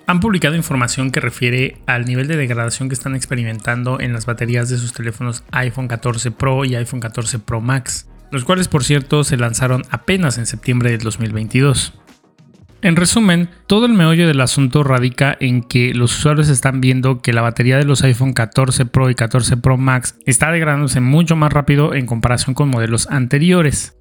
han 0.08 0.20
publicado 0.20 0.56
información 0.56 1.12
que 1.12 1.20
refiere 1.20 1.78
al 1.88 2.06
nivel 2.06 2.28
de 2.28 2.38
degradación 2.38 2.90
que 2.90 2.96
están 2.96 3.16
experimentando 3.16 4.00
en 4.00 4.14
las 4.14 4.26
baterías 4.26 4.70
de 4.70 4.78
sus 4.78 4.94
teléfonos 4.94 5.44
iPhone 5.52 5.88
14 5.88 6.32
Pro 6.32 6.66
y 6.66 6.76
iPhone 6.76 7.00
14 7.00 7.40
Pro 7.40 7.62
Max, 7.62 8.08
los 8.32 8.44
cuales 8.44 8.68
por 8.68 8.84
cierto 8.84 9.24
se 9.24 9.38
lanzaron 9.38 9.84
apenas 9.90 10.38
en 10.38 10.46
septiembre 10.46 10.92
del 10.92 11.02
2022. 11.02 11.94
En 12.82 12.96
resumen, 12.96 13.50
todo 13.66 13.88
el 13.88 13.94
meollo 13.94 14.28
del 14.28 14.42
asunto 14.42 14.84
radica 14.84 15.36
en 15.40 15.64
que 15.64 15.96
los 15.96 16.16
usuarios 16.20 16.50
están 16.50 16.82
viendo 16.82 17.20
que 17.20 17.34
la 17.34 17.42
batería 17.42 17.78
de 17.78 17.86
los 17.86 18.04
iPhone 18.04 18.34
14 18.34 18.86
Pro 18.86 19.10
y 19.10 19.16
14 19.16 19.58
Pro 19.58 19.78
Max 19.78 20.16
está 20.28 20.52
degradándose 20.52 21.00
mucho 21.00 21.36
más 21.36 21.52
rápido 21.52 21.96
en 21.96 22.06
comparación 22.06 22.54
con 22.54 22.70
modelos 22.70 23.08
anteriores. 23.10 23.98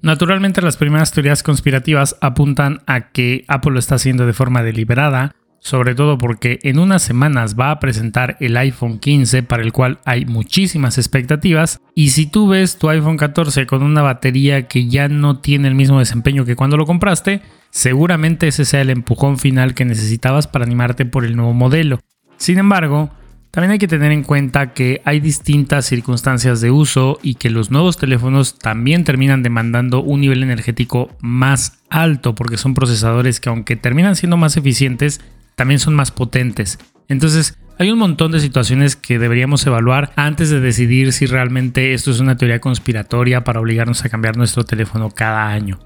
Naturalmente 0.00 0.62
las 0.62 0.76
primeras 0.76 1.12
teorías 1.12 1.42
conspirativas 1.42 2.16
apuntan 2.20 2.82
a 2.86 3.10
que 3.10 3.44
Apple 3.48 3.72
lo 3.72 3.78
está 3.78 3.96
haciendo 3.96 4.26
de 4.26 4.32
forma 4.32 4.62
deliberada, 4.62 5.34
sobre 5.58 5.96
todo 5.96 6.18
porque 6.18 6.60
en 6.62 6.78
unas 6.78 7.02
semanas 7.02 7.56
va 7.58 7.72
a 7.72 7.80
presentar 7.80 8.36
el 8.38 8.56
iPhone 8.56 9.00
15 9.00 9.42
para 9.42 9.64
el 9.64 9.72
cual 9.72 9.98
hay 10.04 10.24
muchísimas 10.24 10.98
expectativas 10.98 11.80
y 11.96 12.10
si 12.10 12.26
tú 12.26 12.46
ves 12.46 12.78
tu 12.78 12.88
iPhone 12.88 13.16
14 13.16 13.66
con 13.66 13.82
una 13.82 14.02
batería 14.02 14.68
que 14.68 14.88
ya 14.88 15.08
no 15.08 15.40
tiene 15.40 15.66
el 15.66 15.74
mismo 15.74 15.98
desempeño 15.98 16.44
que 16.44 16.54
cuando 16.54 16.76
lo 16.76 16.86
compraste, 16.86 17.42
seguramente 17.70 18.46
ese 18.46 18.64
sea 18.64 18.82
el 18.82 18.90
empujón 18.90 19.36
final 19.38 19.74
que 19.74 19.84
necesitabas 19.84 20.46
para 20.46 20.64
animarte 20.64 21.06
por 21.06 21.24
el 21.24 21.34
nuevo 21.34 21.54
modelo. 21.54 21.98
Sin 22.36 22.58
embargo, 22.58 23.10
también 23.50 23.72
hay 23.72 23.78
que 23.78 23.88
tener 23.88 24.12
en 24.12 24.22
cuenta 24.22 24.74
que 24.74 25.00
hay 25.04 25.20
distintas 25.20 25.86
circunstancias 25.86 26.60
de 26.60 26.70
uso 26.70 27.18
y 27.22 27.34
que 27.36 27.50
los 27.50 27.70
nuevos 27.70 27.96
teléfonos 27.96 28.58
también 28.58 29.04
terminan 29.04 29.42
demandando 29.42 30.02
un 30.02 30.20
nivel 30.20 30.42
energético 30.42 31.10
más 31.20 31.78
alto 31.88 32.34
porque 32.34 32.58
son 32.58 32.74
procesadores 32.74 33.40
que 33.40 33.48
aunque 33.48 33.76
terminan 33.76 34.16
siendo 34.16 34.36
más 34.36 34.56
eficientes, 34.56 35.20
también 35.54 35.80
son 35.80 35.94
más 35.94 36.10
potentes. 36.10 36.78
Entonces, 37.08 37.58
hay 37.78 37.90
un 37.90 37.98
montón 37.98 38.32
de 38.32 38.40
situaciones 38.40 38.96
que 38.96 39.18
deberíamos 39.18 39.66
evaluar 39.66 40.12
antes 40.16 40.50
de 40.50 40.60
decidir 40.60 41.12
si 41.12 41.26
realmente 41.26 41.94
esto 41.94 42.10
es 42.10 42.20
una 42.20 42.36
teoría 42.36 42.60
conspiratoria 42.60 43.44
para 43.44 43.60
obligarnos 43.60 44.04
a 44.04 44.08
cambiar 44.08 44.36
nuestro 44.36 44.64
teléfono 44.64 45.10
cada 45.10 45.48
año. 45.48 45.78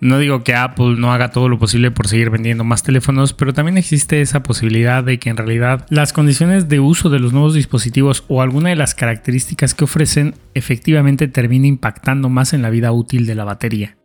No 0.00 0.18
digo 0.18 0.42
que 0.44 0.54
Apple 0.54 0.96
no 0.96 1.12
haga 1.12 1.30
todo 1.30 1.50
lo 1.50 1.58
posible 1.58 1.90
por 1.90 2.08
seguir 2.08 2.30
vendiendo 2.30 2.64
más 2.64 2.82
teléfonos, 2.82 3.34
pero 3.34 3.52
también 3.52 3.76
existe 3.76 4.22
esa 4.22 4.42
posibilidad 4.42 5.04
de 5.04 5.18
que 5.18 5.28
en 5.28 5.36
realidad 5.36 5.86
las 5.90 6.14
condiciones 6.14 6.70
de 6.70 6.80
uso 6.80 7.10
de 7.10 7.18
los 7.18 7.34
nuevos 7.34 7.52
dispositivos 7.52 8.24
o 8.28 8.40
alguna 8.40 8.70
de 8.70 8.76
las 8.76 8.94
características 8.94 9.74
que 9.74 9.84
ofrecen 9.84 10.34
efectivamente 10.54 11.28
termine 11.28 11.68
impactando 11.68 12.30
más 12.30 12.54
en 12.54 12.62
la 12.62 12.70
vida 12.70 12.92
útil 12.92 13.26
de 13.26 13.34
la 13.34 13.44
batería. 13.44 13.98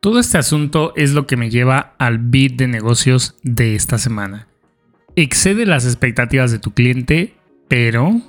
Todo 0.00 0.20
este 0.20 0.36
asunto 0.36 0.92
es 0.96 1.14
lo 1.14 1.26
que 1.26 1.38
me 1.38 1.48
lleva 1.48 1.94
al 1.98 2.18
bit 2.18 2.56
de 2.58 2.68
negocios 2.68 3.36
de 3.42 3.74
esta 3.74 3.96
semana. 3.96 4.48
Excede 5.16 5.64
las 5.64 5.86
expectativas 5.86 6.52
de 6.52 6.58
tu 6.58 6.72
cliente, 6.72 7.34
pero... 7.68 8.20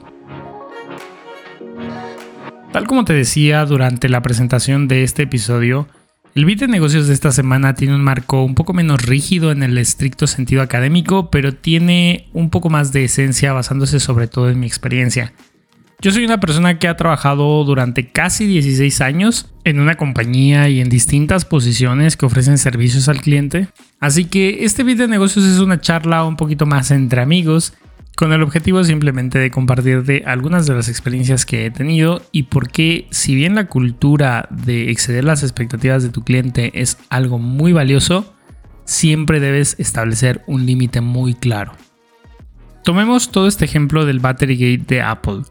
Tal 2.71 2.87
como 2.87 3.03
te 3.03 3.13
decía 3.13 3.65
durante 3.65 4.07
la 4.07 4.21
presentación 4.21 4.87
de 4.87 5.03
este 5.03 5.23
episodio, 5.23 5.87
el 6.37 6.45
beat 6.45 6.59
de 6.59 6.67
negocios 6.67 7.07
de 7.07 7.15
esta 7.15 7.31
semana 7.31 7.73
tiene 7.73 7.95
un 7.95 8.03
marco 8.03 8.43
un 8.43 8.53
poco 8.53 8.71
menos 8.71 9.01
rígido 9.01 9.51
en 9.51 9.63
el 9.63 9.75
estricto 9.79 10.27
sentido 10.27 10.61
académico, 10.61 11.31
pero 11.31 11.55
tiene 11.55 12.27
un 12.31 12.51
poco 12.51 12.69
más 12.69 12.93
de 12.93 13.05
esencia 13.05 13.53
basándose 13.53 13.99
sobre 13.99 14.27
todo 14.27 14.51
en 14.51 14.59
mi 14.59 14.67
experiencia. 14.67 15.33
Yo 15.99 16.11
soy 16.11 16.25
una 16.25 16.39
persona 16.39 16.77
que 16.77 16.87
ha 16.87 16.95
trabajado 16.95 17.63
durante 17.63 18.11
casi 18.11 18.45
16 18.45 19.01
años 19.01 19.51
en 19.63 19.79
una 19.79 19.95
compañía 19.95 20.69
y 20.69 20.79
en 20.79 20.89
distintas 20.89 21.43
posiciones 21.43 22.15
que 22.17 22.27
ofrecen 22.27 22.59
servicios 22.59 23.09
al 23.09 23.19
cliente. 23.19 23.69
Así 23.99 24.25
que 24.25 24.63
este 24.63 24.83
beat 24.83 24.99
de 24.99 25.07
negocios 25.07 25.43
es 25.43 25.57
una 25.57 25.81
charla 25.81 26.23
un 26.23 26.35
poquito 26.35 26.67
más 26.67 26.91
entre 26.91 27.19
amigos 27.19 27.73
con 28.17 28.33
el 28.33 28.41
objetivo 28.41 28.83
simplemente 28.83 29.37
de 29.37 29.51
compartirte 29.51 30.23
algunas 30.25 30.65
de 30.65 30.73
las 30.73 30.89
experiencias 30.89 31.45
que 31.45 31.67
he 31.67 31.71
tenido 31.71 32.23
y 32.31 32.43
por 32.43 32.71
qué, 32.71 33.05
si 33.11 33.35
bien 33.35 33.53
la 33.53 33.67
cultura 33.67 34.47
de 34.49 34.89
exceder 34.89 35.23
las 35.23 35.43
expectativas 35.43 36.01
de 36.01 36.09
tu 36.09 36.23
cliente 36.23 36.71
es 36.73 36.97
algo 37.09 37.37
muy 37.37 37.73
valioso, 37.73 38.33
siempre 38.85 39.39
debes 39.39 39.75
establecer 39.77 40.41
un 40.47 40.65
límite 40.65 40.99
muy 40.99 41.35
claro. 41.35 41.73
Tomemos 42.83 43.31
todo 43.31 43.47
este 43.47 43.65
ejemplo 43.65 44.03
del 44.03 44.19
Battery 44.19 44.55
Gate 44.55 44.95
de 44.95 45.01
Apple. 45.03 45.41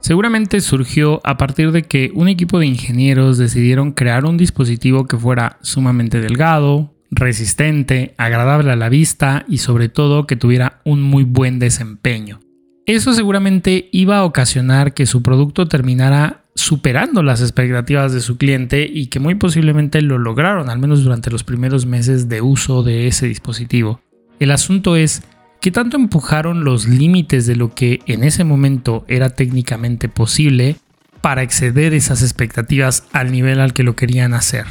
Seguramente 0.00 0.60
surgió 0.60 1.22
a 1.24 1.38
partir 1.38 1.72
de 1.72 1.84
que 1.84 2.10
un 2.14 2.28
equipo 2.28 2.58
de 2.58 2.66
ingenieros 2.66 3.38
decidieron 3.38 3.92
crear 3.92 4.26
un 4.26 4.36
dispositivo 4.36 5.06
que 5.06 5.16
fuera 5.16 5.56
sumamente 5.62 6.20
delgado, 6.20 6.92
resistente, 7.10 8.14
agradable 8.16 8.72
a 8.72 8.76
la 8.76 8.88
vista 8.88 9.44
y 9.48 9.58
sobre 9.58 9.88
todo 9.88 10.26
que 10.26 10.36
tuviera 10.36 10.80
un 10.84 11.02
muy 11.02 11.24
buen 11.24 11.58
desempeño. 11.58 12.40
Eso 12.86 13.12
seguramente 13.12 13.88
iba 13.92 14.18
a 14.18 14.24
ocasionar 14.24 14.94
que 14.94 15.06
su 15.06 15.22
producto 15.22 15.68
terminara 15.68 16.44
superando 16.54 17.22
las 17.22 17.40
expectativas 17.40 18.12
de 18.12 18.20
su 18.20 18.36
cliente 18.36 18.88
y 18.92 19.06
que 19.06 19.20
muy 19.20 19.34
posiblemente 19.34 20.02
lo 20.02 20.18
lograron, 20.18 20.70
al 20.70 20.78
menos 20.78 21.04
durante 21.04 21.30
los 21.30 21.44
primeros 21.44 21.86
meses 21.86 22.28
de 22.28 22.40
uso 22.40 22.82
de 22.82 23.06
ese 23.06 23.26
dispositivo. 23.26 24.00
El 24.40 24.50
asunto 24.50 24.96
es 24.96 25.22
que 25.60 25.70
tanto 25.70 25.96
empujaron 25.96 26.64
los 26.64 26.88
límites 26.88 27.46
de 27.46 27.56
lo 27.56 27.74
que 27.74 28.00
en 28.06 28.24
ese 28.24 28.44
momento 28.44 29.04
era 29.08 29.30
técnicamente 29.30 30.08
posible 30.08 30.76
para 31.20 31.42
exceder 31.42 31.92
esas 31.92 32.22
expectativas 32.22 33.04
al 33.12 33.30
nivel 33.30 33.60
al 33.60 33.74
que 33.74 33.82
lo 33.82 33.94
querían 33.94 34.32
hacer. 34.34 34.64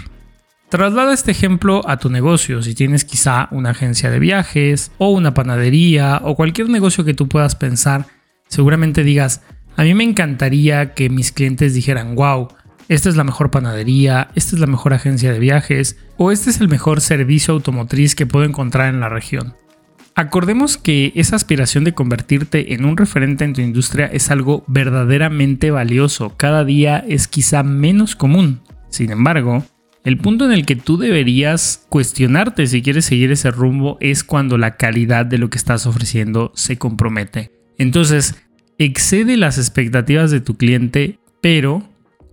Traslada 0.69 1.13
este 1.13 1.31
ejemplo 1.31 1.81
a 1.89 1.97
tu 1.97 2.11
negocio, 2.11 2.61
si 2.61 2.75
tienes 2.75 3.03
quizá 3.03 3.47
una 3.49 3.71
agencia 3.71 4.11
de 4.11 4.19
viajes 4.19 4.91
o 4.99 5.09
una 5.09 5.33
panadería 5.33 6.21
o 6.23 6.35
cualquier 6.35 6.69
negocio 6.69 7.03
que 7.03 7.15
tú 7.15 7.27
puedas 7.27 7.55
pensar, 7.55 8.05
seguramente 8.47 9.03
digas, 9.03 9.41
a 9.77 9.81
mí 9.81 9.95
me 9.95 10.03
encantaría 10.03 10.93
que 10.93 11.09
mis 11.09 11.31
clientes 11.31 11.73
dijeran, 11.73 12.13
wow, 12.13 12.49
esta 12.87 13.09
es 13.09 13.15
la 13.15 13.23
mejor 13.23 13.49
panadería, 13.49 14.29
esta 14.35 14.55
es 14.55 14.59
la 14.59 14.67
mejor 14.67 14.93
agencia 14.93 15.33
de 15.33 15.39
viajes 15.39 15.97
o 16.17 16.31
este 16.31 16.51
es 16.51 16.61
el 16.61 16.67
mejor 16.67 17.01
servicio 17.01 17.55
automotriz 17.55 18.13
que 18.13 18.27
puedo 18.27 18.45
encontrar 18.45 18.93
en 18.93 18.99
la 18.99 19.09
región. 19.09 19.55
Acordemos 20.13 20.77
que 20.77 21.13
esa 21.15 21.35
aspiración 21.35 21.83
de 21.83 21.93
convertirte 21.93 22.75
en 22.75 22.85
un 22.85 22.95
referente 22.95 23.43
en 23.43 23.53
tu 23.53 23.61
industria 23.61 24.05
es 24.05 24.29
algo 24.29 24.65
verdaderamente 24.67 25.71
valioso, 25.71 26.35
cada 26.37 26.63
día 26.63 27.03
es 27.07 27.27
quizá 27.27 27.63
menos 27.63 28.15
común. 28.15 28.61
Sin 28.89 29.11
embargo, 29.11 29.63
el 30.05 30.17
punto 30.17 30.45
en 30.45 30.51
el 30.51 30.65
que 30.65 30.75
tú 30.75 30.97
deberías 30.97 31.85
cuestionarte 31.89 32.67
si 32.67 32.81
quieres 32.81 33.05
seguir 33.05 33.31
ese 33.31 33.51
rumbo 33.51 33.97
es 33.99 34.23
cuando 34.23 34.57
la 34.57 34.77
calidad 34.77 35.25
de 35.25 35.37
lo 35.37 35.49
que 35.49 35.57
estás 35.57 35.85
ofreciendo 35.85 36.51
se 36.55 36.77
compromete. 36.77 37.51
Entonces, 37.77 38.35
excede 38.77 39.35
las 39.35 39.57
expectativas 39.57 40.31
de 40.31 40.39
tu 40.39 40.55
cliente, 40.55 41.19
pero 41.41 41.83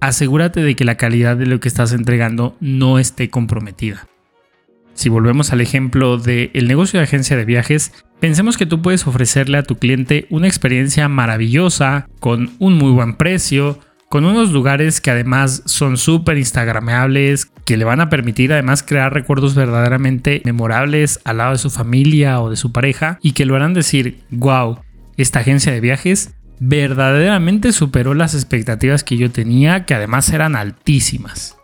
asegúrate 0.00 0.62
de 0.62 0.76
que 0.76 0.84
la 0.84 0.96
calidad 0.96 1.36
de 1.36 1.46
lo 1.46 1.58
que 1.58 1.68
estás 1.68 1.92
entregando 1.92 2.56
no 2.60 2.98
esté 2.98 3.30
comprometida. 3.30 4.06
Si 4.94 5.08
volvemos 5.08 5.52
al 5.52 5.60
ejemplo 5.60 6.16
del 6.16 6.68
negocio 6.68 6.98
de 6.98 7.04
agencia 7.04 7.36
de 7.36 7.44
viajes, 7.44 7.92
pensemos 8.18 8.56
que 8.56 8.64
tú 8.64 8.80
puedes 8.80 9.06
ofrecerle 9.06 9.58
a 9.58 9.62
tu 9.62 9.76
cliente 9.76 10.26
una 10.30 10.46
experiencia 10.46 11.08
maravillosa, 11.08 12.08
con 12.18 12.52
un 12.58 12.74
muy 12.74 12.92
buen 12.92 13.16
precio, 13.16 13.78
con 14.08 14.24
unos 14.24 14.52
lugares 14.52 15.00
que 15.00 15.10
además 15.10 15.62
son 15.66 15.96
súper 15.96 16.38
instagrameables, 16.38 17.46
que 17.64 17.76
le 17.76 17.84
van 17.84 18.00
a 18.00 18.08
permitir 18.08 18.52
además 18.52 18.82
crear 18.82 19.12
recuerdos 19.12 19.54
verdaderamente 19.54 20.42
memorables 20.44 21.20
al 21.24 21.38
lado 21.38 21.52
de 21.52 21.58
su 21.58 21.70
familia 21.70 22.40
o 22.40 22.50
de 22.50 22.56
su 22.56 22.72
pareja 22.72 23.18
y 23.22 23.32
que 23.32 23.46
lo 23.46 23.56
harán 23.56 23.74
decir, 23.74 24.20
wow, 24.30 24.78
esta 25.16 25.40
agencia 25.40 25.72
de 25.72 25.80
viajes 25.80 26.34
verdaderamente 26.58 27.72
superó 27.72 28.14
las 28.14 28.34
expectativas 28.34 29.04
que 29.04 29.16
yo 29.16 29.30
tenía, 29.30 29.84
que 29.84 29.94
además 29.94 30.30
eran 30.30 30.56
altísimas. 30.56 31.56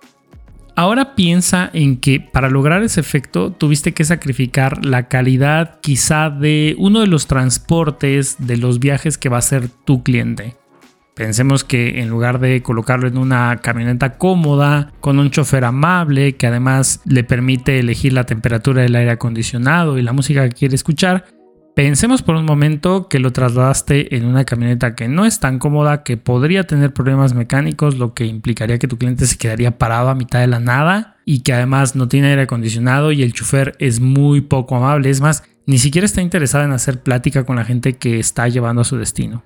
Ahora 0.74 1.14
piensa 1.14 1.70
en 1.74 1.98
que 1.98 2.18
para 2.18 2.48
lograr 2.48 2.82
ese 2.82 3.00
efecto 3.00 3.52
tuviste 3.52 3.92
que 3.92 4.04
sacrificar 4.04 4.84
la 4.84 5.06
calidad 5.08 5.80
quizá 5.80 6.30
de 6.30 6.74
uno 6.78 7.00
de 7.00 7.06
los 7.06 7.26
transportes 7.26 8.36
de 8.38 8.56
los 8.56 8.80
viajes 8.80 9.18
que 9.18 9.28
va 9.28 9.38
a 9.38 9.42
ser 9.42 9.68
tu 9.68 10.02
cliente. 10.02 10.56
Pensemos 11.14 11.62
que 11.62 12.00
en 12.00 12.08
lugar 12.08 12.38
de 12.38 12.62
colocarlo 12.62 13.06
en 13.06 13.18
una 13.18 13.58
camioneta 13.58 14.16
cómoda, 14.16 14.92
con 15.00 15.18
un 15.18 15.30
chofer 15.30 15.64
amable, 15.64 16.36
que 16.36 16.46
además 16.46 17.02
le 17.04 17.22
permite 17.22 17.78
elegir 17.78 18.14
la 18.14 18.24
temperatura 18.24 18.82
del 18.82 18.96
aire 18.96 19.10
acondicionado 19.10 19.98
y 19.98 20.02
la 20.02 20.14
música 20.14 20.48
que 20.48 20.54
quiere 20.54 20.74
escuchar, 20.74 21.26
pensemos 21.74 22.22
por 22.22 22.36
un 22.36 22.46
momento 22.46 23.08
que 23.08 23.18
lo 23.18 23.30
trasladaste 23.30 24.16
en 24.16 24.24
una 24.24 24.46
camioneta 24.46 24.94
que 24.94 25.06
no 25.06 25.26
es 25.26 25.38
tan 25.38 25.58
cómoda, 25.58 26.02
que 26.02 26.16
podría 26.16 26.66
tener 26.66 26.94
problemas 26.94 27.34
mecánicos, 27.34 27.98
lo 27.98 28.14
que 28.14 28.24
implicaría 28.24 28.78
que 28.78 28.88
tu 28.88 28.96
cliente 28.96 29.26
se 29.26 29.36
quedaría 29.36 29.76
parado 29.76 30.08
a 30.08 30.14
mitad 30.14 30.40
de 30.40 30.46
la 30.46 30.60
nada 30.60 31.16
y 31.26 31.40
que 31.40 31.52
además 31.52 31.94
no 31.94 32.08
tiene 32.08 32.28
aire 32.28 32.42
acondicionado 32.42 33.12
y 33.12 33.22
el 33.22 33.34
chofer 33.34 33.76
es 33.78 34.00
muy 34.00 34.40
poco 34.40 34.76
amable. 34.76 35.10
Es 35.10 35.20
más, 35.20 35.44
ni 35.66 35.76
siquiera 35.76 36.06
está 36.06 36.22
interesado 36.22 36.64
en 36.64 36.72
hacer 36.72 37.02
plática 37.02 37.44
con 37.44 37.56
la 37.56 37.66
gente 37.66 37.98
que 37.98 38.18
está 38.18 38.48
llevando 38.48 38.80
a 38.80 38.84
su 38.86 38.96
destino. 38.96 39.42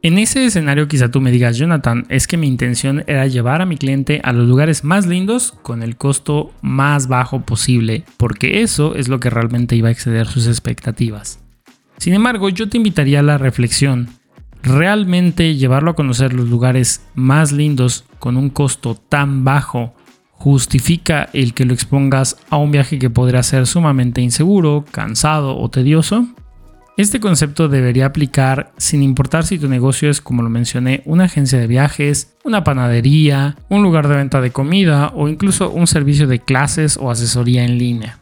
En 0.00 0.16
ese 0.16 0.44
escenario 0.44 0.86
quizá 0.86 1.10
tú 1.10 1.20
me 1.20 1.32
digas, 1.32 1.56
Jonathan, 1.56 2.06
es 2.08 2.28
que 2.28 2.36
mi 2.36 2.46
intención 2.46 3.02
era 3.08 3.26
llevar 3.26 3.62
a 3.62 3.66
mi 3.66 3.76
cliente 3.76 4.20
a 4.22 4.32
los 4.32 4.46
lugares 4.46 4.84
más 4.84 5.06
lindos 5.06 5.52
con 5.62 5.82
el 5.82 5.96
costo 5.96 6.52
más 6.62 7.08
bajo 7.08 7.40
posible, 7.40 8.04
porque 8.16 8.62
eso 8.62 8.94
es 8.94 9.08
lo 9.08 9.18
que 9.18 9.28
realmente 9.28 9.74
iba 9.74 9.88
a 9.88 9.92
exceder 9.92 10.28
sus 10.28 10.46
expectativas. 10.46 11.40
Sin 11.96 12.14
embargo, 12.14 12.48
yo 12.48 12.68
te 12.68 12.76
invitaría 12.76 13.18
a 13.18 13.24
la 13.24 13.38
reflexión. 13.38 14.08
¿Realmente 14.62 15.56
llevarlo 15.56 15.90
a 15.90 15.96
conocer 15.96 16.32
los 16.32 16.48
lugares 16.48 17.04
más 17.16 17.50
lindos 17.50 18.04
con 18.20 18.36
un 18.36 18.50
costo 18.50 18.94
tan 18.94 19.42
bajo 19.42 19.94
justifica 20.30 21.28
el 21.32 21.54
que 21.54 21.64
lo 21.64 21.74
expongas 21.74 22.36
a 22.50 22.56
un 22.56 22.70
viaje 22.70 23.00
que 23.00 23.10
podría 23.10 23.42
ser 23.42 23.66
sumamente 23.66 24.20
inseguro, 24.20 24.84
cansado 24.92 25.58
o 25.58 25.68
tedioso? 25.68 26.28
Este 26.98 27.20
concepto 27.20 27.68
debería 27.68 28.06
aplicar 28.06 28.72
sin 28.76 29.04
importar 29.04 29.46
si 29.46 29.56
tu 29.56 29.68
negocio 29.68 30.10
es, 30.10 30.20
como 30.20 30.42
lo 30.42 30.50
mencioné, 30.50 31.02
una 31.04 31.26
agencia 31.26 31.56
de 31.56 31.68
viajes, 31.68 32.34
una 32.42 32.64
panadería, 32.64 33.54
un 33.68 33.84
lugar 33.84 34.08
de 34.08 34.16
venta 34.16 34.40
de 34.40 34.50
comida 34.50 35.12
o 35.14 35.28
incluso 35.28 35.70
un 35.70 35.86
servicio 35.86 36.26
de 36.26 36.40
clases 36.40 36.98
o 37.00 37.12
asesoría 37.12 37.64
en 37.64 37.78
línea. 37.78 38.18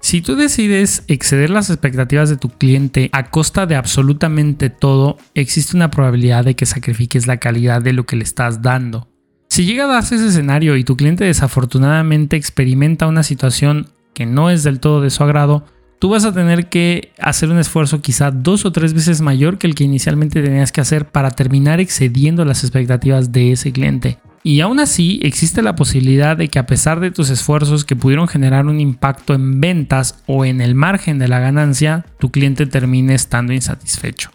Si 0.00 0.22
tú 0.22 0.34
decides 0.34 1.04
exceder 1.06 1.50
las 1.50 1.70
expectativas 1.70 2.28
de 2.28 2.36
tu 2.36 2.48
cliente 2.48 3.10
a 3.12 3.30
costa 3.30 3.66
de 3.66 3.76
absolutamente 3.76 4.70
todo, 4.70 5.16
existe 5.34 5.76
una 5.76 5.92
probabilidad 5.92 6.44
de 6.44 6.56
que 6.56 6.66
sacrifiques 6.66 7.28
la 7.28 7.36
calidad 7.36 7.80
de 7.80 7.92
lo 7.92 8.06
que 8.06 8.16
le 8.16 8.24
estás 8.24 8.60
dando. 8.60 9.06
Si 9.50 9.66
llega 9.66 9.84
a 9.84 9.86
darse 9.94 10.16
ese 10.16 10.26
escenario 10.26 10.76
y 10.76 10.82
tu 10.82 10.96
cliente 10.96 11.26
desafortunadamente 11.26 12.34
experimenta 12.34 13.06
una 13.06 13.22
situación 13.22 13.86
que 14.14 14.26
no 14.26 14.50
es 14.50 14.64
del 14.64 14.80
todo 14.80 15.00
de 15.00 15.10
su 15.10 15.22
agrado, 15.22 15.64
tú 16.00 16.08
vas 16.08 16.24
a 16.24 16.32
tener 16.32 16.68
que 16.68 17.12
hacer 17.20 17.50
un 17.50 17.58
esfuerzo 17.58 18.00
quizá 18.00 18.32
dos 18.32 18.64
o 18.64 18.72
tres 18.72 18.94
veces 18.94 19.20
mayor 19.20 19.58
que 19.58 19.68
el 19.68 19.76
que 19.76 19.84
inicialmente 19.84 20.42
tenías 20.42 20.72
que 20.72 20.80
hacer 20.80 21.06
para 21.06 21.30
terminar 21.30 21.78
excediendo 21.78 22.44
las 22.44 22.64
expectativas 22.64 23.30
de 23.30 23.52
ese 23.52 23.70
cliente. 23.70 24.18
Y 24.42 24.62
aún 24.62 24.80
así 24.80 25.20
existe 25.22 25.60
la 25.60 25.76
posibilidad 25.76 26.38
de 26.38 26.48
que 26.48 26.58
a 26.58 26.66
pesar 26.66 27.00
de 27.00 27.10
tus 27.10 27.28
esfuerzos 27.28 27.84
que 27.84 27.96
pudieron 27.96 28.26
generar 28.26 28.64
un 28.64 28.80
impacto 28.80 29.34
en 29.34 29.60
ventas 29.60 30.22
o 30.26 30.46
en 30.46 30.62
el 30.62 30.74
margen 30.74 31.18
de 31.18 31.28
la 31.28 31.38
ganancia, 31.38 32.06
tu 32.18 32.30
cliente 32.30 32.64
termine 32.64 33.14
estando 33.14 33.52
insatisfecho. 33.52 34.30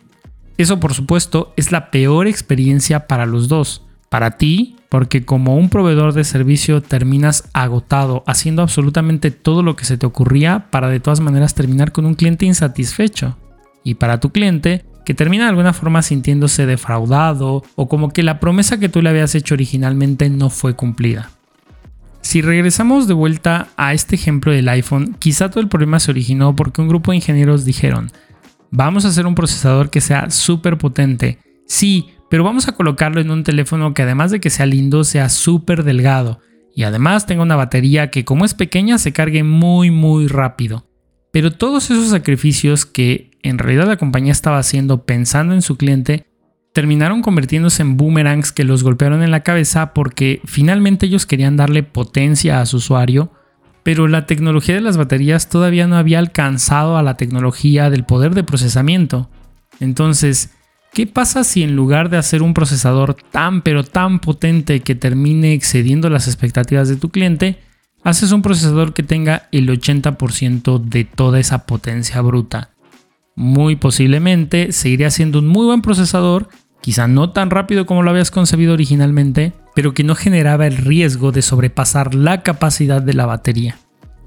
Eso 0.60 0.80
por 0.80 0.94
supuesto 0.94 1.52
es 1.58 1.72
la 1.72 1.90
peor 1.90 2.28
experiencia 2.28 3.08
para 3.08 3.26
los 3.26 3.48
dos. 3.48 3.82
Para 4.10 4.38
ti, 4.38 4.76
porque 4.96 5.26
como 5.26 5.58
un 5.58 5.68
proveedor 5.68 6.14
de 6.14 6.24
servicio 6.24 6.82
terminas 6.82 7.50
agotado 7.52 8.24
haciendo 8.28 8.62
absolutamente 8.62 9.30
todo 9.30 9.62
lo 9.62 9.76
que 9.76 9.84
se 9.84 9.98
te 9.98 10.06
ocurría 10.06 10.68
para 10.70 10.88
de 10.88 11.02
todas 11.02 11.20
maneras 11.20 11.54
terminar 11.54 11.92
con 11.92 12.06
un 12.06 12.14
cliente 12.14 12.46
insatisfecho. 12.46 13.38
Y 13.84 13.96
para 13.96 14.22
tu 14.22 14.30
cliente, 14.30 14.86
que 15.06 15.14
termina 15.14 15.44
de 15.44 15.50
alguna 15.50 15.74
forma 15.74 16.02
sintiéndose 16.02 16.66
defraudado 16.66 17.62
o 17.76 17.90
como 17.90 18.08
que 18.12 18.24
la 18.24 18.40
promesa 18.40 18.80
que 18.80 18.88
tú 18.88 19.02
le 19.02 19.10
habías 19.10 19.36
hecho 19.36 19.56
originalmente 19.56 20.30
no 20.30 20.50
fue 20.50 20.78
cumplida. 20.78 21.30
Si 22.22 22.42
regresamos 22.42 23.06
de 23.10 23.16
vuelta 23.16 23.68
a 23.76 23.94
este 23.94 24.16
ejemplo 24.16 24.54
del 24.54 24.70
iPhone, 24.70 25.18
quizá 25.20 25.50
todo 25.50 25.60
el 25.60 25.68
problema 25.68 26.00
se 26.00 26.12
originó 26.12 26.56
porque 26.56 26.80
un 26.80 26.88
grupo 26.88 27.12
de 27.12 27.18
ingenieros 27.18 27.66
dijeron, 27.66 28.14
vamos 28.72 29.04
a 29.04 29.10
hacer 29.10 29.28
un 29.28 29.36
procesador 29.36 29.90
que 29.90 30.00
sea 30.00 30.30
súper 30.30 30.78
potente. 30.78 31.40
Sí, 31.68 32.12
pero 32.30 32.44
vamos 32.44 32.68
a 32.68 32.74
colocarlo 32.74 33.22
en 33.22 33.32
un 33.32 33.44
teléfono 33.44 33.94
que 33.94 34.02
además 34.02 34.32
de 34.32 34.40
que 34.40 34.50
sea 34.50 34.66
lindo, 34.66 35.04
sea 35.04 35.30
súper 35.30 35.84
delgado 35.84 36.40
y 36.74 36.84
además 36.84 37.26
tenga 37.26 37.44
una 37.44 37.56
batería 37.56 38.12
que 38.12 38.26
como 38.26 38.46
es 38.46 38.54
pequeña 38.54 38.98
se 38.98 39.14
cargue 39.14 39.44
muy 39.44 39.92
muy 39.92 40.28
rápido. 40.28 40.90
Pero 41.32 41.52
todos 41.52 41.92
esos 41.92 42.10
sacrificios 42.10 42.86
que 42.86 43.32
en 43.44 43.58
realidad 43.58 43.88
la 43.88 43.98
compañía 43.98 44.32
estaba 44.32 44.58
haciendo 44.58 45.06
pensando 45.06 45.54
en 45.54 45.62
su 45.62 45.78
cliente 45.78 46.28
terminaron 46.74 47.22
convirtiéndose 47.22 47.82
en 47.82 47.96
boomerangs 47.96 48.52
que 48.52 48.66
los 48.66 48.84
golpearon 48.84 49.24
en 49.24 49.32
la 49.32 49.44
cabeza 49.44 49.94
porque 49.94 50.42
finalmente 50.46 51.06
ellos 51.06 51.26
querían 51.26 51.56
darle 51.56 51.84
potencia 51.84 52.60
a 52.60 52.66
su 52.66 52.78
usuario, 52.78 53.32
pero 53.84 54.08
la 54.08 54.26
tecnología 54.26 54.76
de 54.76 54.82
las 54.82 54.98
baterías 54.98 55.48
todavía 55.48 55.88
no 55.88 55.96
había 55.96 56.20
alcanzado 56.20 56.98
a 56.98 57.04
la 57.04 57.16
tecnología 57.16 57.90
del 57.90 58.04
poder 58.04 58.34
de 58.34 58.44
procesamiento. 58.44 59.30
Entonces, 59.80 60.55
¿Qué 60.96 61.06
pasa 61.08 61.44
si 61.44 61.62
en 61.62 61.76
lugar 61.76 62.10
de 62.10 62.16
hacer 62.16 62.42
un 62.42 62.54
procesador 62.54 63.18
tan 63.30 63.64
pero 63.64 63.84
tan 63.84 64.20
potente 64.20 64.80
que 64.80 64.96
termine 64.96 65.52
excediendo 65.52 66.10
las 66.10 66.28
expectativas 66.28 66.88
de 66.88 66.96
tu 66.96 67.10
cliente, 67.10 67.60
haces 68.06 68.32
un 68.32 68.42
procesador 68.42 68.94
que 68.94 69.04
tenga 69.04 69.50
el 69.52 69.68
80% 69.68 70.80
de 70.80 71.04
toda 71.04 71.42
esa 71.42 71.66
potencia 71.66 72.22
bruta? 72.22 72.70
Muy 73.36 73.76
posiblemente 73.76 74.72
seguiría 74.72 75.12
siendo 75.12 75.40
un 75.40 75.48
muy 75.48 75.66
buen 75.66 75.82
procesador, 75.82 76.48
quizá 76.80 77.10
no 77.10 77.30
tan 77.32 77.50
rápido 77.50 77.86
como 77.86 78.02
lo 78.02 78.12
habías 78.12 78.32
concebido 78.32 78.72
originalmente, 78.72 79.52
pero 79.76 79.94
que 79.94 80.06
no 80.06 80.16
generaba 80.16 80.66
el 80.66 80.78
riesgo 80.78 81.34
de 81.34 81.42
sobrepasar 81.42 82.16
la 82.16 82.42
capacidad 82.42 83.02
de 83.02 83.16
la 83.16 83.26
batería. 83.26 83.78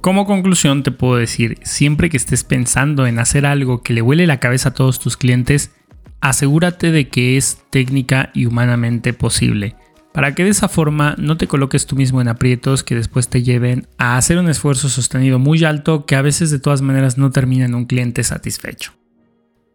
Como 0.03 0.27
conclusión 0.27 0.83
te 0.83 0.91
puedo 0.91 1.17
decir, 1.17 1.57
siempre 1.63 2.11
que 2.11 2.19
estés 2.19 2.45
pensando 2.45 3.07
en 3.07 3.21
hacer 3.21 3.47
algo 3.47 3.83
que 3.83 3.95
le 3.95 4.03
huele 4.03 4.27
la 4.27 4.39
cabeza 4.39 4.69
a 4.69 4.75
todos 4.75 5.01
tus 5.01 5.17
clientes, 5.17 5.73
asegúrate 6.21 6.91
de 6.91 7.09
que 7.09 7.37
es 7.37 7.63
técnica 7.71 8.31
y 8.35 8.47
humanamente 8.47 9.13
posible, 9.13 9.77
para 10.13 10.35
que 10.35 10.45
de 10.45 10.51
esa 10.51 10.69
forma 10.69 11.15
no 11.19 11.37
te 11.37 11.47
coloques 11.47 11.87
tú 11.87 11.97
mismo 11.97 12.21
en 12.21 12.29
aprietos 12.29 12.83
que 12.83 12.95
después 12.95 13.29
te 13.29 13.43
lleven 13.43 13.87
a 13.99 14.17
hacer 14.17 14.39
un 14.39 14.49
esfuerzo 14.49 14.89
sostenido 14.89 15.39
muy 15.39 15.65
alto 15.65 16.07
que 16.07 16.17
a 16.17 16.23
veces 16.23 16.51
de 16.51 16.59
todas 16.59 16.83
maneras 16.83 17.19
no 17.19 17.31
termina 17.31 17.67
en 17.67 17.75
un 17.75 17.87
cliente 17.87 18.23
satisfecho. 18.25 18.93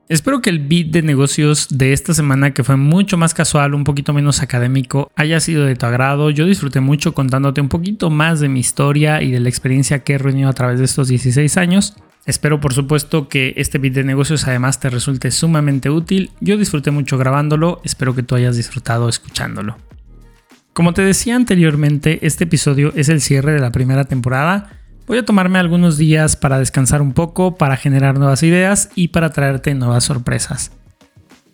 Espero 0.10 0.41
que 0.41 0.49
el 0.49 0.60
beat 0.60 0.88
de 0.88 1.01
negocios 1.01 1.67
de 1.69 1.93
esta 1.93 2.13
semana, 2.13 2.53
que 2.53 2.65
fue 2.65 2.75
mucho 2.75 3.17
más 3.17 3.34
casual, 3.34 3.73
un 3.73 3.86
poquito 3.86 4.13
menos 4.13 4.41
académico, 4.41 5.10
haya 5.15 5.39
sido 5.39 5.65
de 5.65 5.75
tu 5.75 5.86
agrado. 5.86 6.29
Yo 6.29 6.45
disfruté 6.45 6.82
mucho 6.82 7.13
contándote 7.13 7.62
un 7.62 7.69
poquito 7.69 8.10
más 8.10 8.41
de 8.41 8.49
mi 8.49 8.60
historia 8.60 9.21
y 9.21 9.32
de 9.32 9.39
la 9.39 9.47
experiencia 9.47 10.03
que 10.03 10.13
he 10.13 10.17
reunido 10.17 10.49
a 10.49 10.53
través 10.53 10.79
de 10.79 10.86
estos 10.86 11.08
16 11.08 11.56
años. 11.58 11.95
Espero 12.25 12.62
por 12.62 12.73
supuesto 12.73 13.27
que 13.27 13.53
este 13.57 13.79
bit 13.79 13.93
de 13.93 14.03
negocios 14.03 14.47
además 14.47 14.79
te 14.79 14.89
resulte 14.89 15.29
sumamente 15.31 15.89
útil. 15.89 16.31
Yo 16.39 16.57
disfruté 16.57 16.89
mucho 16.91 17.17
grabándolo, 17.17 17.81
espero 17.83 18.15
que 18.15 18.23
tú 18.23 18.36
hayas 18.36 18.55
disfrutado 18.55 19.09
escuchándolo. 19.09 19.77
Como 20.71 20.93
te 20.93 21.01
decía 21.01 21.36
anteriormente, 21.36 22.25
este 22.25 22.45
episodio 22.45 22.93
es 22.95 23.09
el 23.09 23.21
cierre 23.21 23.51
de 23.51 23.59
la 23.59 23.71
primera 23.71 24.05
temporada. 24.05 24.79
Voy 25.05 25.17
a 25.17 25.25
tomarme 25.25 25.59
algunos 25.59 25.97
días 25.97 26.38
para 26.38 26.59
descansar 26.59 27.01
un 27.01 27.12
poco, 27.12 27.57
para 27.57 27.75
generar 27.75 28.17
nuevas 28.17 28.41
ideas 28.41 28.89
y 28.95 29.09
para 29.09 29.31
traerte 29.31 29.75
nuevas 29.75 30.05
sorpresas. 30.05 30.71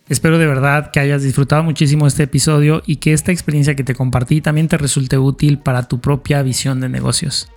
Espero 0.08 0.38
de 0.38 0.47
verdad 0.47 0.91
que 0.91 0.99
hayas 0.99 1.23
disfrutado 1.23 1.63
muchísimo 1.63 2.08
este 2.08 2.23
episodio 2.23 2.84
y 2.86 2.97
que 2.97 3.13
esta 3.13 3.32
experiencia 3.32 3.75
que 3.75 3.84
te 3.84 3.95
compartí 3.95 4.39
también 4.41 4.67
te 4.67 4.77
resulte 4.77 5.17
útil 5.17 5.60
para 5.60 5.88
tu 5.88 5.99
propia 5.99 6.41
visión 6.43 6.79
de 6.79 6.89
negocios. 6.89 7.49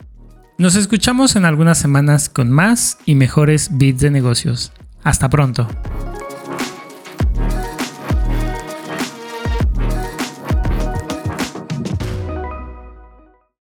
Nos 0.58 0.76
escuchamos 0.76 1.34
en 1.36 1.44
algunas 1.44 1.78
semanas 1.78 2.28
con 2.28 2.50
más 2.50 2.98
y 3.06 3.14
mejores 3.14 3.70
bits 3.72 4.00
de 4.00 4.10
negocios. 4.10 4.72
Hasta 5.02 5.28
pronto. 5.28 5.66